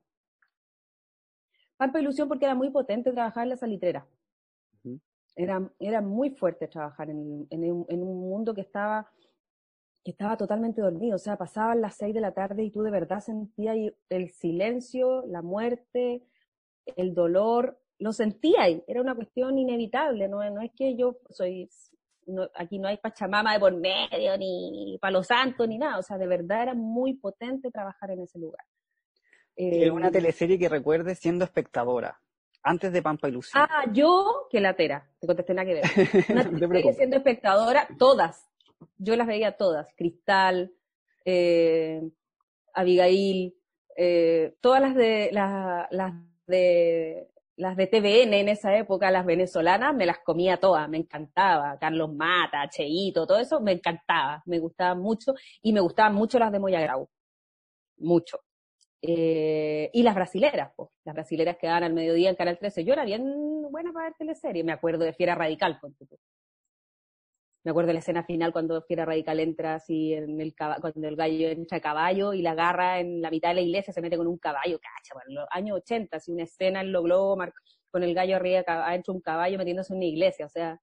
Pampa 1.76 2.00
Ilusión 2.00 2.30
porque 2.30 2.46
era 2.46 2.56
muy 2.56 2.70
potente 2.70 3.12
trabajar 3.12 3.44
en 3.44 3.50
la 3.50 3.58
salitrera. 3.58 4.08
Era, 5.36 5.70
era 5.80 6.02
muy 6.02 6.32
fuerte 6.32 6.68
trabajar 6.68 7.12
en, 7.12 7.48
en, 7.52 8.02
un 8.02 8.20
mundo 8.22 8.56
que 8.56 8.62
estaba, 8.62 9.12
que 10.04 10.10
estaba 10.12 10.36
totalmente 10.36 10.82
dormido. 10.82 11.16
O 11.16 11.20
sea, 11.20 11.38
pasaban 11.38 11.82
las 11.82 11.96
seis 11.96 12.16
de 12.16 12.22
la 12.22 12.34
tarde 12.34 12.64
y 12.64 12.72
tú 12.72 12.82
de 12.82 12.90
verdad 12.90 13.20
sentías 13.20 13.76
el 14.10 14.30
silencio, 14.32 15.24
la 15.28 15.44
muerte, 15.44 16.24
el 16.96 17.14
dolor. 17.14 17.80
Lo 18.00 18.14
sentías. 18.14 18.70
Era 18.88 19.02
una 19.02 19.16
cuestión 19.16 19.58
inevitable. 19.58 20.28
No, 20.28 20.48
no 20.50 20.62
es 20.62 20.72
que 20.76 20.96
yo 20.96 21.18
soy 21.30 21.70
aquí 22.56 22.78
no 22.78 22.90
hay 22.90 22.98
Pachamama 22.98 23.54
de 23.54 23.60
por 23.60 23.74
medio, 23.74 24.38
ni 24.38 24.98
Palo 25.02 25.24
Santo, 25.24 25.66
ni 25.66 25.78
nada. 25.78 25.98
O 25.98 26.04
sea, 26.04 26.18
de 26.18 26.28
verdad 26.28 26.64
era 26.64 26.74
muy 26.74 27.14
potente 27.14 27.72
trabajar 27.72 28.12
en 28.12 28.22
ese 28.22 28.38
lugar. 28.38 28.66
¿Es 29.56 29.90
una 29.90 30.10
eh, 30.10 30.12
teleserie 30.12 30.60
que 30.60 30.70
recuerdes 30.70 31.20
siendo 31.20 31.46
espectadora? 31.46 32.20
antes 32.68 32.92
de 32.92 33.02
Pampa 33.02 33.30
Ilusión. 33.30 33.66
Ah, 33.70 33.86
yo 33.94 34.48
que 34.50 34.60
latera, 34.60 35.10
te 35.20 35.28
contesté 35.28 35.54
nada 35.54 35.66
que 35.66 35.74
ver. 35.76 35.84
Una 36.30 36.44
siendo 36.94 37.16
espectadora, 37.16 37.88
todas. 37.98 38.46
Yo 38.98 39.16
las 39.16 39.26
veía 39.26 39.54
todas. 39.54 39.94
Cristal, 39.96 40.74
eh, 41.24 42.02
Abigail, 42.74 43.56
eh, 43.96 44.56
todas 44.60 44.82
las 44.82 44.96
de 44.96 45.30
las, 45.32 45.88
las 45.92 46.14
de 46.48 47.30
las 47.58 47.76
de 47.76 47.88
TVN 47.88 48.34
en 48.34 48.50
esa 48.50 48.76
época, 48.78 49.12
las 49.12 49.26
venezolanas, 49.26 49.96
me 49.96 50.06
las 50.06 50.20
comía 50.20 50.58
todas, 50.58 50.88
me 50.90 50.98
encantaba. 50.98 51.78
Carlos 51.80 52.14
Mata, 52.14 52.70
Cheito, 52.70 53.26
todo 53.28 53.40
eso, 53.40 53.60
me 53.62 53.74
encantaba, 53.74 54.44
me 54.46 54.60
gustaba 54.60 54.96
mucho 54.96 55.34
y 55.62 55.74
me 55.74 55.80
gustaban 55.82 56.14
mucho 56.16 56.40
las 56.40 56.52
de 56.52 56.60
Moya 56.60 56.82
Grau. 56.82 57.10
Mucho. 57.98 58.40
Eh, 59.02 59.90
y 59.94 60.04
las 60.04 60.16
brasileras, 60.16 60.72
pues, 60.76 60.90
las 61.06 61.16
brasileras 61.16 61.58
que 61.58 61.68
daban 61.68 61.84
al 61.84 61.94
mediodía 61.94 62.30
en 62.30 62.36
Canal 62.36 62.58
13. 62.60 62.84
Yo 62.84 62.94
era 62.94 63.06
bien 63.06 63.24
buena 63.72 63.94
para 63.94 64.08
ver 64.08 64.16
teleserie. 64.18 64.64
Me 64.64 64.74
acuerdo 64.74 65.06
de 65.06 65.14
Fiera 65.14 65.36
Radical. 65.36 65.80
Me 67.68 67.72
acuerdo 67.72 67.88
de 67.88 67.96
la 67.96 68.00
escena 68.00 68.24
final 68.24 68.54
cuando 68.54 68.82
Fiera 68.82 69.04
Radical 69.04 69.42
entra 69.42 69.76
así 69.76 70.14
en 70.14 70.40
el 70.40 70.56
cuando 70.56 71.06
el 71.06 71.18
gallo 71.18 71.50
entra 71.50 71.80
a 71.80 71.82
caballo 71.82 72.34
y 72.34 72.42
la 72.42 72.52
agarra 72.52 73.02
en 73.02 73.22
la 73.22 73.30
mitad 73.30 73.50
de 73.50 73.56
la 73.56 73.62
iglesia, 73.62 73.92
se 73.92 74.00
mete 74.00 74.16
con 74.16 74.26
un 74.26 74.38
caballo, 74.38 74.80
cacha, 74.80 75.14
bueno, 75.16 75.28
en 75.28 75.36
los 75.36 75.48
años 75.52 75.78
80, 75.80 76.16
así 76.16 76.32
una 76.32 76.44
escena 76.44 76.80
en 76.80 76.94
lo 76.94 77.04
globo 77.04 77.38
con 77.92 78.04
el 78.04 78.14
gallo 78.16 78.38
arriba 78.38 78.64
adentro 78.66 79.14
un 79.14 79.20
caballo 79.20 79.58
metiéndose 79.58 79.92
en 79.92 79.98
una 79.98 80.06
iglesia, 80.06 80.46
o 80.46 80.50
sea, 80.50 80.82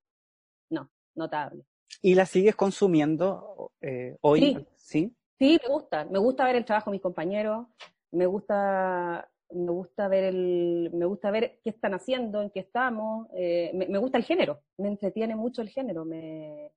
no, 0.68 0.90
notable. 1.14 1.64
¿Y 2.02 2.16
la 2.16 2.26
sigues 2.26 2.54
consumiendo 2.54 3.72
eh, 3.80 4.18
hoy? 4.20 4.40
Sí. 4.40 4.66
¿Sí? 4.76 5.16
Sí, 5.38 5.60
me 5.66 5.72
gusta. 5.72 6.04
Me 6.04 6.18
gusta 6.18 6.44
ver 6.44 6.56
el 6.56 6.66
trabajo 6.66 6.90
de 6.90 6.96
mis 6.96 7.02
compañeros 7.02 7.66
me 8.14 8.26
gusta 8.26 9.28
me 9.54 9.70
gusta 9.70 10.08
ver 10.08 10.24
el 10.24 10.90
me 10.92 11.06
gusta 11.06 11.30
ver 11.30 11.60
qué 11.62 11.70
están 11.70 11.94
haciendo 11.94 12.42
en 12.42 12.50
qué 12.50 12.60
estamos 12.60 13.28
eh, 13.34 13.70
me, 13.74 13.98
gusta 13.98 14.18
el 14.18 14.24
género 14.24 14.60
me 14.76 14.88
entretiene 14.88 15.36
mucho 15.36 15.62
el 15.62 15.68
género 15.68 16.04
me 16.04 16.72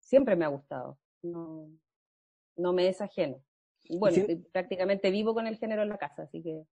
siempre 0.00 0.36
me 0.36 0.44
ha 0.44 0.48
gustado 0.48 0.98
no 1.22 1.68
no 2.56 2.72
me 2.72 2.88
es 2.88 3.00
ajeno 3.00 3.42
bueno 3.90 4.24
prácticamente 4.52 5.10
vivo 5.10 5.34
con 5.34 5.46
el 5.46 5.56
género 5.56 5.82
en 5.82 5.88
la 5.88 5.98
casa 5.98 6.22
así 6.22 6.42
que 6.42 6.64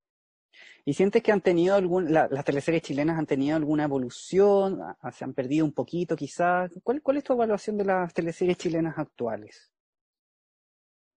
¿Y 0.87 0.95
sientes 0.95 1.23
que 1.23 1.33
han 1.33 1.43
tenido 1.43 1.75
algún, 1.75 2.11
las 2.15 2.45
teleseries 2.45 2.83
chilenas 2.83 3.19
han 3.19 3.27
tenido 3.27 3.57
alguna 3.57 3.85
evolución? 3.85 4.81
¿Se 5.13 5.25
han 5.25 5.35
perdido 5.35 5.67
un 5.67 5.73
poquito 5.73 6.17
quizás? 6.17 6.71
¿Cuál, 6.83 7.03
¿Cuál 7.03 7.19
es 7.19 7.25
tu 7.25 7.35
evaluación 7.35 7.77
de 7.77 7.85
las 7.85 8.15
teleseries 8.15 8.57
chilenas 8.57 8.97
actuales? 8.97 9.71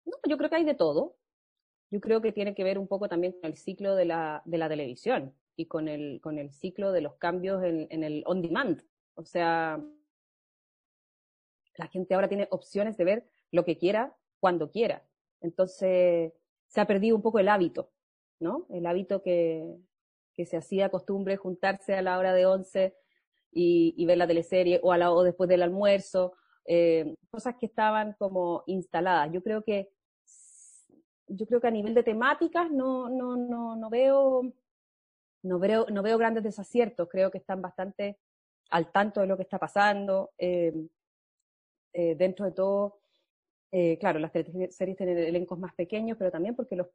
No, 0.05 0.17
yo 0.27 0.37
creo 0.37 0.49
que 0.49 0.57
hay 0.57 0.65
de 0.65 0.75
todo 0.75 1.15
yo 1.91 1.99
creo 1.99 2.21
que 2.21 2.31
tiene 2.31 2.53
que 2.53 2.63
ver 2.63 2.77
un 2.77 2.87
poco 2.87 3.09
también 3.09 3.33
con 3.33 3.45
el 3.49 3.57
ciclo 3.57 3.95
de 3.95 4.05
la, 4.05 4.41
de 4.45 4.57
la 4.57 4.69
televisión 4.69 5.33
y 5.55 5.65
con 5.65 5.87
el, 5.87 6.21
con 6.21 6.37
el 6.37 6.51
ciclo 6.51 6.91
de 6.91 7.01
los 7.01 7.15
cambios 7.15 7.63
en, 7.63 7.87
en 7.89 8.03
el 8.03 8.23
on 8.25 8.41
demand. 8.41 8.83
O 9.15 9.23
sea, 9.23 9.83
la 11.75 11.87
gente 11.87 12.13
ahora 12.13 12.27
tiene 12.27 12.47
opciones 12.51 12.97
de 12.97 13.05
ver 13.05 13.29
lo 13.51 13.65
que 13.65 13.77
quiera, 13.77 14.15
cuando 14.39 14.69
quiera. 14.69 15.05
Entonces, 15.41 16.33
se 16.67 16.81
ha 16.81 16.85
perdido 16.85 17.15
un 17.15 17.21
poco 17.21 17.39
el 17.39 17.49
hábito, 17.49 17.91
¿no? 18.39 18.67
El 18.69 18.85
hábito 18.85 19.21
que, 19.21 19.75
que 20.35 20.45
se 20.45 20.57
hacía 20.57 20.89
costumbre 20.89 21.37
juntarse 21.37 21.95
a 21.95 22.01
la 22.01 22.17
hora 22.17 22.33
de 22.33 22.45
once 22.45 22.95
y, 23.51 23.93
y 23.97 24.05
ver 24.05 24.17
la 24.17 24.27
teleserie 24.27 24.79
o, 24.83 24.91
a 24.91 24.97
la, 24.97 25.11
o 25.11 25.23
después 25.23 25.49
del 25.49 25.63
almuerzo, 25.63 26.33
eh, 26.65 27.15
cosas 27.31 27.55
que 27.59 27.65
estaban 27.65 28.15
como 28.19 28.63
instaladas. 28.67 29.31
Yo 29.31 29.41
creo 29.41 29.63
que 29.63 29.89
yo 31.29 31.45
creo 31.45 31.61
que 31.61 31.67
a 31.67 31.71
nivel 31.71 31.93
de 31.93 32.03
temáticas 32.03 32.69
no, 32.71 33.09
no, 33.09 33.37
no, 33.37 33.75
no 33.75 33.89
veo, 33.89 34.53
no 35.43 35.59
veo, 35.59 35.85
no 35.89 36.03
veo 36.03 36.17
grandes 36.17 36.43
desaciertos, 36.43 37.07
creo 37.09 37.31
que 37.31 37.37
están 37.37 37.61
bastante 37.61 38.19
al 38.71 38.91
tanto 38.91 39.21
de 39.21 39.27
lo 39.27 39.37
que 39.37 39.43
está 39.43 39.57
pasando. 39.57 40.31
Eh, 40.37 40.73
eh, 41.93 42.15
dentro 42.15 42.45
de 42.45 42.51
todo, 42.51 43.01
eh, 43.71 43.97
claro, 43.97 44.19
las 44.19 44.31
series 44.31 44.97
tienen 44.97 45.17
elencos 45.17 45.57
más 45.57 45.73
pequeños, 45.73 46.17
pero 46.17 46.31
también 46.31 46.55
porque 46.55 46.75
los, 46.75 46.87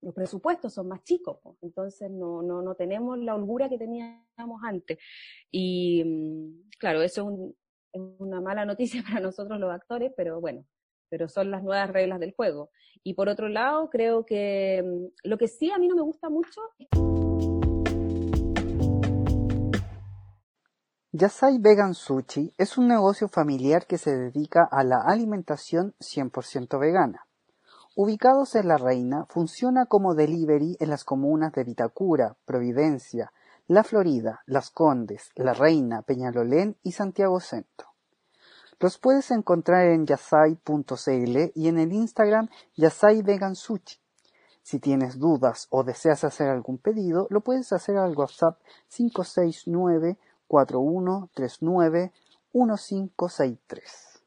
los 0.00 0.14
presupuestos 0.14 0.74
son 0.74 0.88
más 0.88 1.02
chicos, 1.04 1.38
entonces 1.62 2.10
no, 2.10 2.42
no, 2.42 2.60
no 2.60 2.74
tenemos 2.74 3.18
la 3.18 3.34
holgura 3.34 3.68
que 3.68 3.78
teníamos 3.78 4.62
antes. 4.64 4.98
Y 5.50 6.02
mm, 6.04 6.68
claro, 6.78 7.02
eso 7.02 7.54
es 7.92 8.00
una 8.18 8.40
mala 8.40 8.64
noticia 8.64 9.02
para 9.08 9.20
nosotros 9.20 9.60
los 9.60 9.72
actores, 9.72 10.12
pero 10.16 10.40
bueno, 10.40 10.64
pero 11.08 11.28
son 11.28 11.50
las 11.50 11.62
nuevas 11.62 11.90
reglas 11.90 12.20
del 12.20 12.34
juego. 12.34 12.70
Y 13.02 13.14
por 13.14 13.28
otro 13.28 13.48
lado, 13.48 13.90
creo 13.90 14.24
que 14.24 14.82
mm, 14.84 15.28
lo 15.28 15.38
que 15.38 15.48
sí 15.48 15.70
a 15.70 15.78
mí 15.78 15.88
no 15.88 15.96
me 15.96 16.02
gusta 16.02 16.28
mucho... 16.28 16.60
Yasai 21.16 21.58
Vegan 21.58 21.94
Sushi 21.94 22.52
es 22.58 22.76
un 22.76 22.88
negocio 22.88 23.28
familiar 23.28 23.86
que 23.86 23.98
se 23.98 24.16
dedica 24.16 24.68
a 24.68 24.82
la 24.82 25.00
alimentación 25.06 25.94
100% 26.00 26.80
vegana. 26.80 27.28
Ubicados 27.94 28.56
en 28.56 28.66
La 28.66 28.78
Reina, 28.78 29.24
funciona 29.26 29.86
como 29.86 30.16
delivery 30.16 30.76
en 30.80 30.90
las 30.90 31.04
comunas 31.04 31.52
de 31.52 31.62
Vitacura, 31.62 32.36
Providencia, 32.44 33.32
La 33.68 33.84
Florida, 33.84 34.40
Las 34.46 34.70
Condes, 34.70 35.30
La 35.36 35.54
Reina, 35.54 36.02
Peñalolén 36.02 36.76
y 36.82 36.90
Santiago 36.90 37.38
Centro. 37.38 37.93
Los 38.84 38.98
puedes 38.98 39.30
encontrar 39.30 39.86
en 39.86 40.04
yasai.cl 40.04 41.52
y 41.54 41.68
en 41.68 41.78
el 41.78 41.90
Instagram 41.94 42.50
Yasai. 42.76 43.24
Si 44.60 44.78
tienes 44.78 45.18
dudas 45.18 45.68
o 45.70 45.84
deseas 45.84 46.22
hacer 46.22 46.50
algún 46.50 46.76
pedido, 46.76 47.26
lo 47.30 47.40
puedes 47.40 47.72
hacer 47.72 47.96
al 47.96 48.14
WhatsApp 48.14 48.60
569 48.90 50.18
4139 50.46 52.12
1563. 52.52 54.22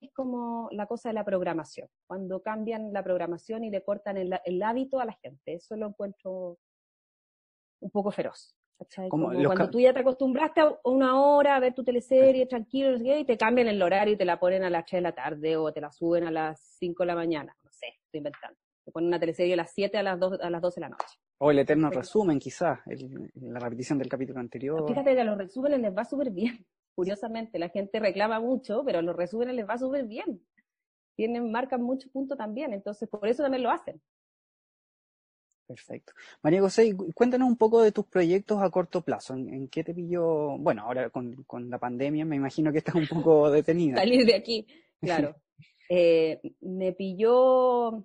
Es 0.00 0.12
como 0.12 0.70
la 0.72 0.88
cosa 0.88 1.10
de 1.10 1.12
la 1.12 1.24
programación, 1.24 1.88
cuando 2.08 2.42
cambian 2.42 2.92
la 2.92 3.04
programación 3.04 3.62
y 3.62 3.70
le 3.70 3.84
cortan 3.84 4.16
el, 4.16 4.62
hábito 4.64 4.98
a 4.98 5.04
la 5.04 5.12
gente. 5.22 5.54
Eso 5.54 5.76
lo 5.76 5.86
encuentro 5.86 6.58
un 7.78 7.90
poco 7.92 8.10
feroz. 8.10 8.56
Como 9.08 9.30
cuando 9.44 9.70
tú 9.70 9.80
ya 9.80 9.92
te 9.92 10.00
acostumbraste 10.00 10.60
a 10.60 10.72
una 10.84 11.20
hora 11.20 11.56
a 11.56 11.60
ver 11.60 11.74
tu 11.74 11.84
teleserie 11.84 12.46
tranquilo 12.46 12.96
y 12.96 13.24
te 13.24 13.36
cambian 13.36 13.68
el 13.68 13.80
horario 13.82 14.14
y 14.14 14.16
te 14.16 14.24
la 14.24 14.38
ponen 14.38 14.64
a 14.64 14.70
las 14.70 14.84
3 14.86 14.98
de 14.98 15.02
la 15.02 15.14
tarde 15.14 15.56
o 15.56 15.72
te 15.72 15.80
la 15.80 15.90
suben 15.90 16.24
a 16.24 16.30
las 16.30 16.60
5 16.78 17.02
de 17.02 17.06
la 17.06 17.14
mañana. 17.14 17.56
No 17.62 17.70
sé, 17.72 17.86
estoy 18.04 18.18
inventando. 18.18 18.56
Te 18.84 18.92
ponen 18.92 19.08
una 19.08 19.20
teleserie 19.20 19.54
a 19.54 19.56
las 19.58 19.72
7 19.72 19.98
a 19.98 20.02
las 20.02 20.18
2, 20.18 20.40
a 20.40 20.50
las 20.50 20.62
12 20.62 20.80
de 20.80 20.80
la 20.80 20.88
noche. 20.88 21.18
O 21.38 21.50
el 21.50 21.58
eterno 21.58 21.90
resumen, 21.90 22.38
quizás, 22.38 22.80
la 23.34 23.60
repetición 23.60 23.98
del 23.98 24.08
capítulo 24.08 24.40
anterior. 24.40 24.86
Fíjate 24.86 25.14
que 25.14 25.20
a 25.20 25.24
los 25.24 25.38
resúmenes 25.38 25.80
les 25.80 25.96
va 25.96 26.04
súper 26.04 26.30
bien. 26.30 26.66
Curiosamente, 26.94 27.58
la 27.58 27.68
gente 27.68 27.98
reclama 27.98 28.40
mucho, 28.40 28.82
pero 28.84 28.98
a 28.98 29.02
los 29.02 29.16
resúmenes 29.16 29.54
les 29.54 29.68
va 29.68 29.78
súper 29.78 30.06
bien. 30.06 30.42
Tienen, 31.16 31.50
marcan 31.50 31.82
muchos 31.82 32.10
puntos 32.10 32.36
también, 32.36 32.72
entonces 32.72 33.08
por 33.08 33.26
eso 33.26 33.42
también 33.42 33.62
lo 33.62 33.70
hacen. 33.70 34.00
Perfecto. 35.70 36.14
María 36.42 36.60
José, 36.62 36.96
cuéntanos 37.14 37.48
un 37.48 37.56
poco 37.56 37.80
de 37.80 37.92
tus 37.92 38.04
proyectos 38.04 38.60
a 38.60 38.70
corto 38.70 39.02
plazo. 39.02 39.34
¿En, 39.34 39.68
qué 39.68 39.84
te 39.84 39.94
pilló? 39.94 40.58
Bueno, 40.58 40.82
ahora 40.82 41.10
con, 41.10 41.46
la 41.70 41.78
pandemia 41.78 42.24
me 42.24 42.34
imagino 42.34 42.72
que 42.72 42.78
estás 42.78 42.96
un 42.96 43.06
poco 43.06 43.48
detenida. 43.52 43.98
Salir 43.98 44.26
de 44.26 44.34
aquí, 44.34 44.66
claro. 45.00 45.36
Eh, 45.92 46.40
me 46.60 46.92
pilló, 46.92 48.04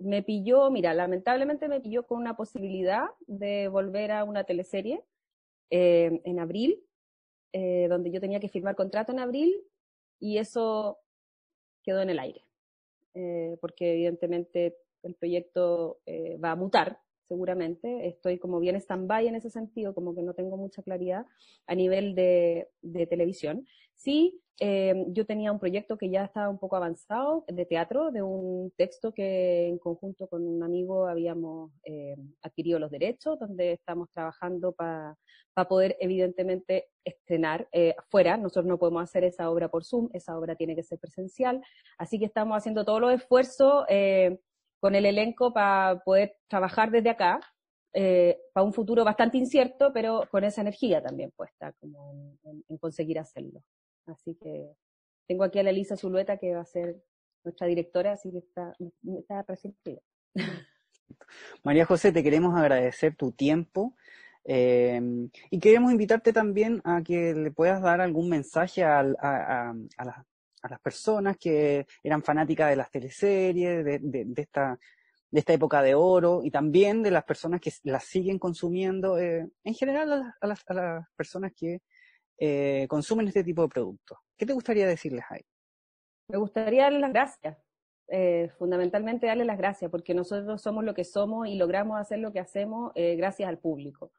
me 0.00 0.22
pilló, 0.22 0.70
mira, 0.70 0.92
lamentablemente 0.92 1.66
me 1.66 1.80
pilló 1.80 2.06
con 2.06 2.18
una 2.18 2.36
posibilidad 2.36 3.06
de 3.26 3.68
volver 3.68 4.12
a 4.12 4.24
una 4.24 4.44
teleserie 4.44 5.02
eh, 5.70 6.20
en 6.24 6.38
abril, 6.38 6.84
eh, 7.54 7.86
donde 7.88 8.10
yo 8.10 8.20
tenía 8.20 8.38
que 8.38 8.50
firmar 8.50 8.76
contrato 8.76 9.12
en 9.12 9.20
abril 9.20 9.64
y 10.20 10.36
eso 10.36 10.98
quedó 11.82 12.02
en 12.02 12.10
el 12.10 12.18
aire. 12.18 12.42
porque 13.62 13.94
evidentemente 13.94 14.76
el 15.06 15.14
proyecto 15.14 16.00
eh, 16.06 16.36
va 16.38 16.52
a 16.52 16.56
mutar, 16.56 16.98
seguramente. 17.28 18.06
Estoy 18.08 18.38
como 18.38 18.60
bien 18.60 18.76
stand-by 18.76 19.28
en 19.28 19.36
ese 19.36 19.50
sentido, 19.50 19.94
como 19.94 20.14
que 20.14 20.22
no 20.22 20.34
tengo 20.34 20.56
mucha 20.56 20.82
claridad 20.82 21.26
a 21.66 21.74
nivel 21.74 22.14
de, 22.14 22.68
televisión. 23.08 23.66
Sí, 23.94 24.40
eh, 24.58 25.04
yo 25.08 25.26
tenía 25.26 25.52
un 25.52 25.58
proyecto 25.58 25.96
que 25.96 26.10
ya 26.10 26.24
estaba 26.24 26.48
un 26.48 26.58
poco 26.58 26.76
avanzado 26.76 27.44
de 27.48 27.66
teatro, 27.66 28.10
de 28.10 28.22
un 28.22 28.72
texto 28.76 29.12
que 29.12 29.68
en 29.68 29.78
conjunto 29.78 30.28
con 30.28 30.46
un 30.46 30.62
amigo 30.62 31.06
habíamos 31.06 31.72
eh, 31.84 32.16
adquirido 32.42 32.78
los 32.78 32.90
derechos, 32.90 33.38
donde 33.38 33.72
estamos 33.72 34.08
trabajando 34.12 34.72
para 34.72 35.16
poder 35.68 35.96
evidentemente 36.00 36.88
estrenar 37.04 37.68
afuera. 37.96 38.36
Nosotros 38.36 38.66
no 38.66 38.78
podemos 38.78 39.02
hacer 39.02 39.24
esa 39.24 39.50
obra 39.50 39.68
por 39.68 39.84
Zoom, 39.84 40.08
esa 40.12 40.38
obra 40.38 40.56
tiene 40.56 40.74
que 40.74 40.82
ser 40.82 40.98
presencial. 40.98 41.62
Así 41.98 42.18
que 42.18 42.26
estamos 42.26 42.56
haciendo 42.56 42.84
todos 42.84 43.00
los 43.00 43.12
esfuerzos 43.12 43.84
con 44.80 44.94
el 44.94 45.06
elenco 45.06 45.52
para 45.52 46.00
poder 46.04 46.36
trabajar 46.48 46.90
desde 46.90 47.10
acá, 47.10 47.40
eh, 47.92 48.38
para 48.52 48.64
un 48.64 48.72
futuro 48.72 49.04
bastante 49.04 49.38
incierto, 49.38 49.90
pero 49.92 50.24
con 50.30 50.44
esa 50.44 50.60
energía 50.60 51.02
también 51.02 51.32
puesta, 51.34 51.72
como 51.80 52.36
en, 52.44 52.78
conseguir 52.78 53.18
hacerlo. 53.18 53.62
Así 54.06 54.34
que 54.34 54.70
tengo 55.26 55.44
aquí 55.44 55.58
a 55.58 55.62
la 55.62 55.70
Elisa 55.70 55.96
Zulueta, 55.96 56.36
que 56.36 56.54
va 56.54 56.60
a 56.60 56.66
ser 56.66 56.96
nuestra 57.42 57.66
directora, 57.66 58.12
así 58.12 58.30
que 58.30 58.38
está, 58.38 58.74
está 59.18 59.44
María 61.64 61.86
José, 61.86 62.12
te 62.12 62.22
queremos 62.22 62.54
agradecer 62.54 63.16
tu 63.16 63.32
tiempo. 63.32 63.96
Eh, 64.44 65.00
y 65.50 65.58
queremos 65.58 65.90
invitarte 65.90 66.32
también 66.32 66.80
a 66.84 67.02
que 67.02 67.34
le 67.34 67.50
puedas 67.50 67.82
dar 67.82 68.00
algún 68.00 68.28
mensaje 68.28 68.84
a, 68.84 69.00
a, 69.00 69.70
a, 69.96 70.04
las 70.04 70.18
a 70.66 70.70
las 70.70 70.80
personas 70.80 71.36
que 71.38 71.86
eran 72.02 72.22
fanáticas 72.22 72.70
de 72.70 72.76
las 72.76 72.90
teleseries, 72.90 73.84
de, 73.84 74.32
esta, 74.36 74.78
de 75.30 75.40
esta 75.40 75.52
época 75.52 75.82
de 75.82 75.94
oro, 75.94 76.42
y 76.44 76.50
también 76.50 77.02
de 77.02 77.10
las 77.10 77.24
personas 77.24 77.60
que 77.60 77.72
las 77.84 78.04
siguen 78.04 78.38
consumiendo, 78.38 79.18
eh, 79.18 79.48
en 79.64 79.74
general 79.74 80.34
a 80.40 80.46
las, 80.46 80.64
personas 81.16 81.52
que 81.54 81.80
eh, 82.38 82.86
consumen 82.88 83.28
este 83.28 83.44
tipo 83.44 83.62
de 83.62 83.68
productos. 83.68 84.18
¿Qué 84.36 84.44
te 84.44 84.52
gustaría 84.52 84.86
decirles 84.86 85.24
ahí? 85.30 85.42
Me 86.28 86.38
gustaría 86.38 86.84
darles 86.84 87.00
las 87.00 87.12
gracias, 87.12 87.56
eh, 88.08 88.50
fundamentalmente 88.58 89.26
darles 89.26 89.46
las 89.46 89.58
gracias, 89.58 89.90
porque 89.90 90.14
nosotros 90.14 90.60
somos 90.60 90.84
lo 90.84 90.94
que 90.94 91.04
somos 91.04 91.48
y 91.48 91.56
logramos 91.56 92.00
hacer 92.00 92.18
lo 92.18 92.32
que 92.32 92.40
hacemos 92.40 92.92
gracias 92.94 93.48
al 93.48 93.58
público. 93.58 94.12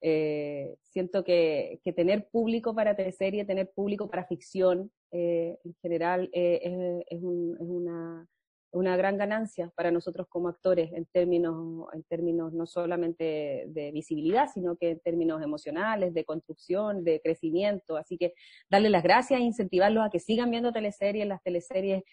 Eh, 0.00 0.76
siento 0.82 1.24
que, 1.24 1.80
tener 1.96 2.28
público 2.30 2.74
para 2.74 2.94
teleserie, 2.94 3.44
tener 3.44 3.70
público 3.74 4.08
para 4.08 4.24
ficción, 4.24 4.90
eh, 5.10 5.58
en 5.64 5.74
general, 5.82 6.30
eh, 6.32 7.02
es, 7.08 7.20
una, 7.20 8.28
una, 8.72 8.96
gran 8.96 9.16
ganancia 9.16 9.72
para 9.74 9.90
nosotros 9.90 10.28
como 10.28 10.48
actores 10.48 10.92
en 10.92 11.06
términos, 11.06 11.88
en 11.94 12.04
términos 12.04 12.52
no 12.52 12.66
solamente 12.66 13.64
de 13.68 13.90
visibilidad, 13.90 14.48
sino 14.52 14.76
que 14.76 14.90
en 14.90 15.00
términos 15.00 15.42
emocionales, 15.42 16.14
de 16.14 16.24
construcción, 16.24 17.02
de 17.02 17.20
crecimiento. 17.20 17.96
Así 17.96 18.16
que 18.16 18.34
darle 18.70 18.90
las 18.90 19.02
gracias 19.02 19.40
e 19.40 19.44
incentivarlos 19.44 20.06
a 20.06 20.10
que 20.10 20.20
sigan 20.20 20.50
viendo 20.50 20.72
teleseries. 20.72 21.26
Las 21.26 21.42
teleseries 21.42 22.04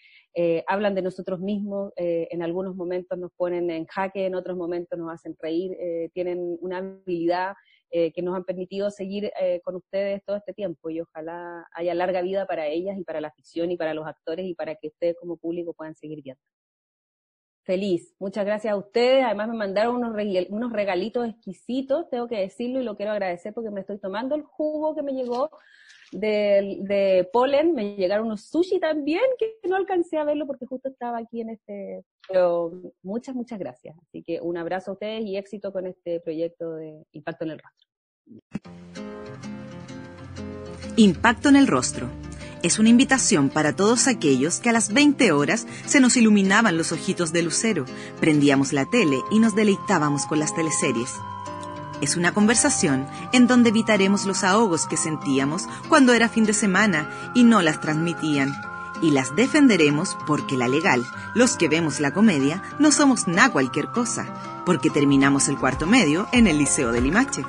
hablan 0.66 0.94
de 0.94 1.02
nosotros 1.02 1.40
mismos, 1.40 1.92
en 1.96 2.42
algunos 2.42 2.74
momentos 2.74 3.18
nos 3.18 3.30
ponen 3.32 3.70
en 3.70 3.86
jaque, 3.86 4.26
en 4.26 4.34
otros 4.34 4.56
momentos 4.56 4.98
nos 4.98 5.12
hacen 5.12 5.36
reír, 5.38 5.76
tienen 6.14 6.56
una 6.60 6.78
habilidad 6.78 7.54
eh, 7.90 8.12
que 8.12 8.22
nos 8.22 8.34
han 8.34 8.44
permitido 8.44 8.90
seguir 8.90 9.30
eh, 9.40 9.60
con 9.62 9.76
ustedes 9.76 10.22
todo 10.24 10.36
este 10.36 10.52
tiempo 10.52 10.90
y 10.90 11.00
ojalá 11.00 11.66
haya 11.72 11.94
larga 11.94 12.20
vida 12.20 12.46
para 12.46 12.66
ellas 12.66 12.98
y 12.98 13.04
para 13.04 13.20
la 13.20 13.30
ficción 13.30 13.70
y 13.70 13.76
para 13.76 13.94
los 13.94 14.06
actores 14.06 14.46
y 14.46 14.54
para 14.54 14.74
que 14.74 14.88
ustedes 14.88 15.16
como 15.18 15.36
público 15.36 15.72
puedan 15.72 15.94
seguir 15.94 16.22
viendo. 16.22 16.42
Feliz, 17.62 18.14
muchas 18.20 18.44
gracias 18.44 18.72
a 18.72 18.76
ustedes. 18.76 19.24
Además 19.24 19.48
me 19.48 19.56
mandaron 19.56 19.96
unos, 19.96 20.12
unos 20.50 20.72
regalitos 20.72 21.28
exquisitos, 21.28 22.08
tengo 22.10 22.28
que 22.28 22.38
decirlo 22.38 22.80
y 22.80 22.84
lo 22.84 22.96
quiero 22.96 23.12
agradecer 23.12 23.52
porque 23.52 23.70
me 23.70 23.80
estoy 23.80 23.98
tomando 23.98 24.34
el 24.36 24.42
jugo 24.42 24.94
que 24.94 25.02
me 25.02 25.12
llegó 25.12 25.50
de, 26.12 26.78
de 26.80 27.28
polen, 27.32 27.74
me 27.74 27.96
llegaron 27.96 28.26
unos 28.26 28.48
sushi 28.48 28.78
también, 28.80 29.22
que 29.38 29.58
no 29.68 29.76
alcancé 29.76 30.18
a 30.18 30.24
verlo 30.24 30.46
porque 30.46 30.66
justo 30.66 30.88
estaba 30.88 31.18
aquí 31.18 31.40
en 31.40 31.50
este, 31.50 32.04
pero 32.28 32.72
muchas, 33.02 33.34
muchas 33.34 33.58
gracias. 33.58 33.96
Así 34.02 34.22
que 34.22 34.40
un 34.40 34.56
abrazo 34.56 34.92
a 34.92 34.94
ustedes 34.94 35.24
y 35.24 35.36
éxito 35.36 35.72
con 35.72 35.86
este 35.86 36.20
proyecto 36.20 36.74
de 36.74 37.04
Impacto 37.12 37.44
en 37.44 37.50
el 37.50 37.58
Rostro. 37.58 37.88
Impacto 40.96 41.48
en 41.48 41.56
el 41.56 41.66
Rostro. 41.66 42.08
Es 42.62 42.78
una 42.78 42.88
invitación 42.88 43.50
para 43.50 43.76
todos 43.76 44.08
aquellos 44.08 44.60
que 44.60 44.70
a 44.70 44.72
las 44.72 44.92
20 44.92 45.30
horas 45.32 45.66
se 45.86 46.00
nos 46.00 46.16
iluminaban 46.16 46.76
los 46.76 46.90
ojitos 46.90 47.32
de 47.32 47.42
lucero, 47.42 47.84
prendíamos 48.18 48.72
la 48.72 48.86
tele 48.90 49.18
y 49.30 49.38
nos 49.38 49.54
deleitábamos 49.54 50.26
con 50.26 50.38
las 50.38 50.54
teleseries. 50.54 51.12
Es 52.00 52.16
una 52.16 52.32
conversación 52.32 53.06
en 53.32 53.46
donde 53.46 53.70
evitaremos 53.70 54.26
los 54.26 54.44
ahogos 54.44 54.86
que 54.86 54.96
sentíamos 54.96 55.66
cuando 55.88 56.12
era 56.12 56.28
fin 56.28 56.44
de 56.44 56.52
semana 56.52 57.08
y 57.34 57.44
no 57.44 57.62
las 57.62 57.80
transmitían. 57.80 58.54
Y 59.02 59.10
las 59.10 59.34
defenderemos 59.34 60.16
porque 60.26 60.56
la 60.56 60.68
legal, 60.68 61.04
los 61.34 61.56
que 61.56 61.68
vemos 61.68 62.00
la 62.00 62.12
comedia, 62.12 62.62
no 62.78 62.90
somos 62.90 63.26
nada 63.28 63.50
cualquier 63.50 63.88
cosa, 63.88 64.26
porque 64.64 64.90
terminamos 64.90 65.48
el 65.48 65.58
cuarto 65.58 65.86
medio 65.86 66.28
en 66.32 66.46
el 66.46 66.58
Liceo 66.58 66.92
de 66.92 67.00
Limache. 67.00 67.44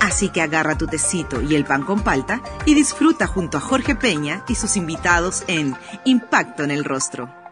Así 0.00 0.28
que 0.28 0.42
agarra 0.42 0.76
tu 0.76 0.86
tecito 0.86 1.40
y 1.40 1.54
el 1.54 1.64
pan 1.64 1.82
con 1.82 2.00
palta 2.00 2.42
y 2.66 2.74
disfruta 2.74 3.26
junto 3.26 3.58
a 3.58 3.60
Jorge 3.60 3.94
Peña 3.94 4.44
y 4.48 4.54
sus 4.54 4.76
invitados 4.76 5.44
en 5.46 5.76
Impacto 6.04 6.64
en 6.64 6.70
el 6.70 6.84
Rostro. 6.84 7.43